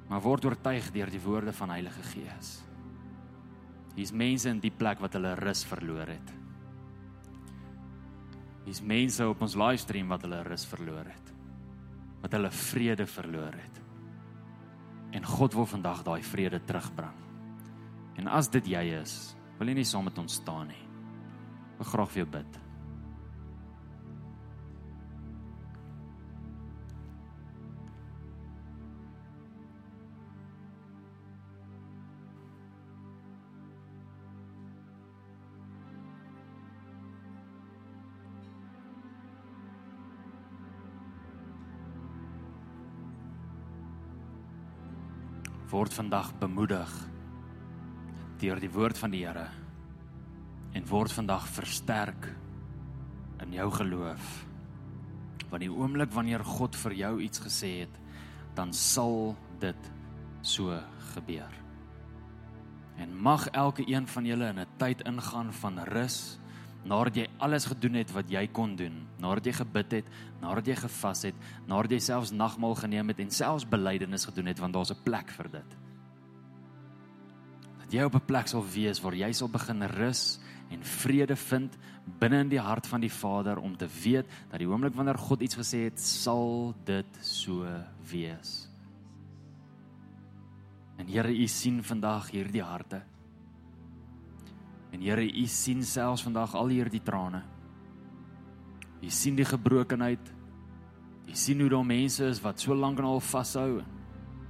Maar 0.07 0.23
word 0.23 0.45
oortuig 0.45 0.91
deur 0.95 1.11
die 1.11 1.25
woorde 1.27 1.51
van 1.51 1.75
Heilige 1.75 2.03
Gees. 2.15 2.63
Hier's 3.95 4.15
mense 4.15 4.47
in 4.47 4.61
die 4.63 4.71
plek 4.71 5.01
wat 5.01 5.11
hulle 5.13 5.35
rus 5.35 5.65
verloor 5.65 6.07
het. 6.07 6.38
Hier's 8.69 8.83
mense 8.85 9.25
op 9.25 9.39
ons 9.41 9.55
livestream 9.57 10.11
wat 10.13 10.21
hulle 10.27 10.43
rus 10.45 10.61
verloor 10.69 11.07
het. 11.09 11.29
Wat 12.21 12.35
hulle 12.37 12.51
vrede 12.53 13.07
verloor 13.09 13.55
het. 13.57 13.79
En 15.17 15.25
God 15.25 15.55
wil 15.57 15.65
vandag 15.65 16.03
daai 16.05 16.21
vrede 16.21 16.59
terugbring. 16.69 17.15
En 18.21 18.29
as 18.29 18.51
dit 18.53 18.69
jy 18.75 18.83
is, 18.99 19.15
wil 19.57 19.71
jy 19.71 19.79
nie 19.79 19.87
saam 19.89 20.05
met 20.05 20.21
ons 20.21 20.37
staan 20.37 20.69
nie. 20.69 20.83
Ek 21.81 21.89
graag 21.89 22.13
vir 22.13 22.21
jou 22.21 22.27
bid. 22.37 22.59
Word 45.69 45.93
vandag 45.93 46.31
bemoedig 46.41 46.89
deur 48.41 48.59
die 48.61 48.71
woord 48.73 48.97
van 48.97 49.11
die 49.13 49.21
Here 49.21 49.45
en 50.73 50.85
word 50.89 51.13
vandag 51.13 51.45
versterk 51.49 52.29
in 53.43 53.53
jou 53.53 53.67
geloof. 53.73 54.27
Want 55.49 55.63
die 55.63 55.71
oomblik 55.71 56.11
wanneer 56.13 56.43
God 56.45 56.77
vir 56.77 56.95
jou 56.97 57.13
iets 57.25 57.41
gesê 57.41 57.71
het, 57.83 57.95
dan 58.57 58.73
sal 58.73 59.35
dit 59.61 59.89
so 60.41 60.77
gebeur. 61.13 61.53
En 62.97 63.15
mag 63.17 63.47
elke 63.53 63.85
een 63.87 64.07
van 64.07 64.25
julle 64.25 64.49
in 64.49 64.59
'n 64.59 64.77
tyd 64.77 65.01
ingaan 65.05 65.53
van 65.53 65.79
rus 65.79 66.39
nadat 66.83 67.15
jy 67.15 67.27
alles 67.43 67.65
gedoen 67.65 67.99
het 67.99 68.11
wat 68.15 68.29
jy 68.31 68.45
kon 68.55 68.75
doen, 68.75 69.01
nadat 69.19 69.45
jy 69.45 69.53
gebid 69.59 69.91
het, 69.99 70.07
nadat 70.41 70.67
jy 70.67 70.75
gevas 70.79 71.25
het, 71.27 71.35
nadat 71.67 71.91
jy 71.91 71.99
selfs 71.99 72.31
nagmaal 72.31 72.75
geneem 72.79 73.11
het 73.11 73.19
en 73.19 73.31
selfs 73.31 73.67
belydenis 73.67 74.25
gedoen 74.25 74.51
het 74.51 74.59
want 74.59 74.73
daar's 74.73 74.91
'n 74.91 75.03
plek 75.03 75.29
vir 75.29 75.51
dit. 75.51 75.77
Dat 77.79 77.91
jy 77.91 78.03
op 78.03 78.15
'n 78.15 78.25
plek 78.25 78.47
sal 78.47 78.63
wees 78.63 79.01
waar 79.01 79.15
jy 79.15 79.31
sal 79.33 79.49
begin 79.49 79.83
rus 79.83 80.39
en 80.69 80.83
vrede 80.83 81.35
vind 81.35 81.77
binne 82.19 82.39
in 82.39 82.49
die 82.49 82.61
hart 82.61 82.87
van 82.87 83.01
die 83.01 83.11
Vader 83.11 83.57
om 83.57 83.77
te 83.77 83.87
weet 84.03 84.25
dat 84.49 84.59
die 84.59 84.67
oomblik 84.67 84.95
wanneer 84.95 85.17
God 85.17 85.41
iets 85.41 85.55
gesê 85.55 85.83
het, 85.83 85.99
sal 85.99 86.75
dit 86.85 87.19
so 87.21 87.67
wees. 88.11 88.69
En 90.97 91.07
Here, 91.07 91.31
U 91.31 91.47
sien 91.47 91.83
vandag 91.83 92.31
hierdie 92.31 92.63
harte. 92.63 93.01
En 94.91 95.01
Here, 95.01 95.23
U 95.23 95.45
sien 95.47 95.83
selfs 95.85 96.23
vandag 96.25 96.55
al 96.57 96.73
hierdie 96.73 97.03
trane. 97.05 97.43
U 98.99 99.09
sien 99.09 99.37
die 99.37 99.47
gebrokenheid. 99.47 100.31
U 101.29 101.35
sien 101.37 101.61
hoe 101.61 101.69
daar 101.69 101.85
mense 101.85 102.25
is 102.25 102.41
wat 102.41 102.59
so 102.59 102.75
lank 102.75 102.99
en 102.99 103.05
al 103.05 103.21
vashou. 103.21 103.83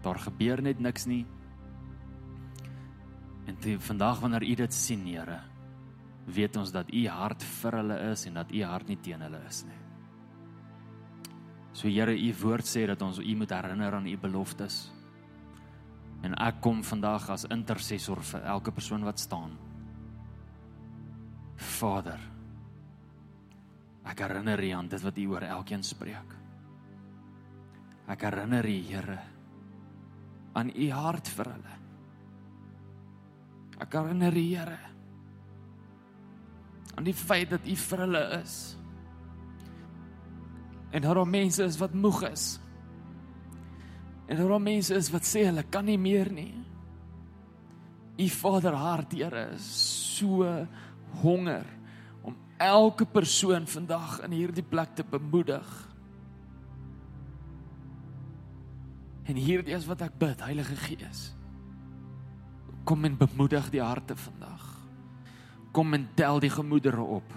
Daar 0.03 0.19
gebeur 0.23 0.63
net 0.63 0.79
niks 0.79 1.05
nie. 1.05 1.25
En 3.49 3.57
die, 3.63 3.75
vandag 3.81 4.21
wanneer 4.23 4.45
U 4.45 4.55
dit 4.63 4.73
sien, 4.73 5.05
Here, 5.09 5.41
weet 6.29 6.57
ons 6.57 6.71
dat 6.71 6.89
U 6.93 7.03
hart 7.09 7.43
vir 7.43 7.79
hulle 7.81 7.99
is 8.11 8.25
en 8.29 8.39
dat 8.39 8.51
U 8.53 8.63
hart 8.63 8.87
nie 8.87 8.99
teen 9.03 9.21
hulle 9.25 9.41
is 9.49 9.63
nie. 9.67 9.79
So 11.73 11.87
Here, 11.87 12.15
U 12.15 12.33
woord 12.41 12.67
sê 12.69 12.85
dat 12.87 13.01
ons 13.01 13.19
U 13.19 13.35
moet 13.35 13.51
herinner 13.51 13.97
aan 13.97 14.07
U 14.07 14.17
beloftes. 14.17 14.87
En 16.23 16.35
ek 16.35 16.61
kom 16.63 16.81
vandag 16.83 17.29
as 17.31 17.47
intercessor 17.51 18.21
vir 18.33 18.47
elke 18.53 18.71
persoon 18.75 19.05
wat 19.07 19.19
staan. 19.19 19.55
Vader, 21.59 22.19
ek 24.09 24.21
herinner 24.23 24.61
U 24.63 24.69
aan 24.77 24.89
dit 24.91 25.03
wat 25.03 25.17
U 25.19 25.25
oor 25.33 25.45
elkeen 25.47 25.83
spreek. 25.83 26.35
Ek 28.09 28.23
herinner 28.25 28.65
U, 28.65 28.77
Here, 28.87 29.17
aan 30.57 30.71
U 30.73 30.87
hart 30.95 31.29
vir 31.35 31.51
hulle. 31.53 31.75
Ek 33.79 33.99
herinner 33.99 34.39
U, 34.39 34.45
Here, 34.47 34.79
aan 36.95 37.07
die 37.07 37.15
feit 37.15 37.51
dat 37.53 37.67
U 37.67 37.75
vir 37.83 38.05
hulle 38.07 38.23
is. 38.39 38.57
En 40.89 41.05
daar 41.05 41.21
is 41.21 41.29
mense 41.29 41.63
is 41.63 41.77
wat 41.77 41.93
moeg 41.93 42.23
is. 42.31 42.47
En 44.29 44.37
daar 44.37 44.55
is 44.57 44.65
mense 44.65 44.95
is 44.95 45.11
wat 45.13 45.27
sê 45.27 45.45
hulle 45.45 45.63
kan 45.69 45.85
nie 45.85 45.99
meer 46.01 46.31
nie. 46.33 46.53
U 48.19 48.27
Vader 48.41 48.75
hart, 48.75 49.13
Here, 49.13 49.49
is 49.55 49.69
so 50.17 50.43
honger 51.21 51.65
om 52.21 52.35
elke 52.57 53.05
persoon 53.05 53.67
vandag 53.67 54.19
in 54.27 54.31
hierdie 54.31 54.65
plek 54.65 54.95
te 54.95 55.03
bemoedig. 55.03 55.67
En 59.29 59.35
hierdie 59.35 59.75
is 59.75 59.85
wat 59.85 60.01
ek 60.01 60.17
bid, 60.17 60.41
Heilige 60.41 60.75
Gees. 60.75 61.29
Kom 62.83 63.05
en 63.05 63.17
bemoedig 63.17 63.69
die 63.69 63.83
harte 63.83 64.15
vandag 64.15 64.79
kom 65.71 65.93
en 65.93 66.07
tel 66.17 66.41
die 66.41 66.51
gemoedere 66.51 67.03
op. 67.19 67.35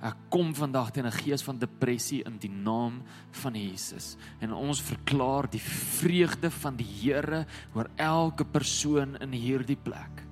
Ek 0.00 0.16
kom 0.32 0.54
vandag 0.56 0.92
teen 0.92 1.06
'n 1.06 1.12
gees 1.12 1.42
van 1.42 1.58
depressie 1.58 2.22
in 2.24 2.38
die 2.38 2.50
naam 2.50 3.02
van 3.30 3.54
Jesus 3.54 4.16
en 4.40 4.52
ons 4.52 4.80
verklaar 4.80 5.50
die 5.50 5.60
vreugde 5.60 6.50
van 6.50 6.76
die 6.76 6.86
Here 6.86 7.46
oor 7.74 7.90
elke 7.96 8.44
persoon 8.44 9.16
in 9.20 9.32
hierdie 9.32 9.76
plek. 9.76 10.29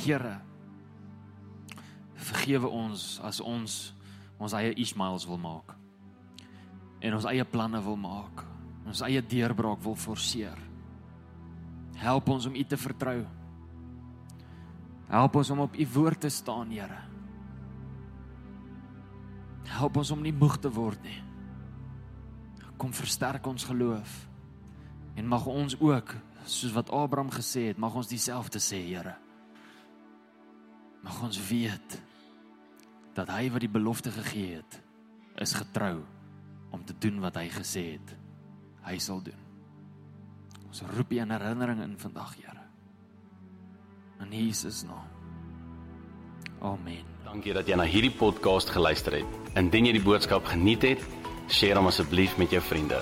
Here 0.00 0.38
vergewe 2.20 2.68
ons 2.68 3.18
as 3.24 3.40
ons 3.40 3.80
ons 4.40 4.54
eie 4.56 4.72
Ismaels 4.80 5.26
wil 5.28 5.40
maak 5.40 5.74
en 7.00 7.16
ons 7.16 7.26
eie 7.30 7.44
planne 7.48 7.80
wil 7.84 7.96
maak. 7.96 8.44
Ons 8.84 9.02
eie 9.06 9.22
deurbraak 9.24 9.80
wil 9.84 9.96
forceer. 9.96 10.58
Help 12.00 12.28
ons 12.32 12.48
om 12.48 12.56
U 12.56 12.64
te 12.64 12.76
vertrou. 12.80 13.20
Help 15.10 15.36
ons 15.40 15.50
om 15.50 15.64
op 15.64 15.76
u 15.76 15.86
woord 15.94 16.20
te 16.20 16.28
staan, 16.30 16.70
Here. 16.70 17.00
Help 19.70 19.96
ons 19.96 20.10
om 20.14 20.22
nie 20.22 20.34
moeg 20.34 20.58
te 20.62 20.70
word 20.70 21.02
nie. 21.02 21.18
Kom 22.78 22.92
versterk 22.94 23.46
ons 23.46 23.66
geloof. 23.66 24.12
En 25.18 25.26
mag 25.26 25.46
ons 25.50 25.74
ook, 25.80 26.14
soos 26.44 26.72
wat 26.76 26.92
Abraham 26.94 27.32
gesê 27.34 27.68
het, 27.70 27.78
mag 27.78 27.94
ons 27.94 28.10
dieselfde 28.10 28.62
sê, 28.62 28.84
Here. 28.86 29.16
Mag 31.04 31.22
ons 31.22 31.40
weet 31.48 31.98
dat 33.16 33.30
hy 33.32 33.48
wat 33.50 33.64
die 33.64 33.72
belofte 33.72 34.12
gegee 34.14 34.60
het, 34.60 34.80
is 35.40 35.56
getrou 35.56 36.00
om 36.70 36.84
te 36.84 36.94
doen 36.98 37.20
wat 37.24 37.38
hy 37.40 37.48
gesê 37.52 37.92
het 37.96 38.16
hy 38.86 38.96
sal 39.02 39.20
doen. 39.24 39.38
Ons 40.70 40.82
roep 40.94 41.12
U 41.12 41.18
in 41.20 41.32
herinnering 41.34 41.82
in 41.84 41.98
vandag, 41.98 42.36
Here 42.38 42.60
in 44.20 44.32
Jesus 44.32 44.82
naam. 44.82 45.08
Amen. 46.60 47.04
Dankie 47.24 47.54
dat 47.56 47.68
jy 47.68 47.78
na 47.78 47.86
hierdie 47.88 48.12
podcast 48.12 48.72
geluister 48.74 49.20
het. 49.20 49.38
Indien 49.56 49.88
jy 49.88 49.96
die 49.96 50.04
boodskap 50.04 50.48
geniet 50.50 50.84
het, 50.84 51.04
deel 51.50 51.80
hom 51.80 51.88
asseblief 51.90 52.36
met 52.40 52.52
jou 52.52 52.62
vriende. 52.62 53.00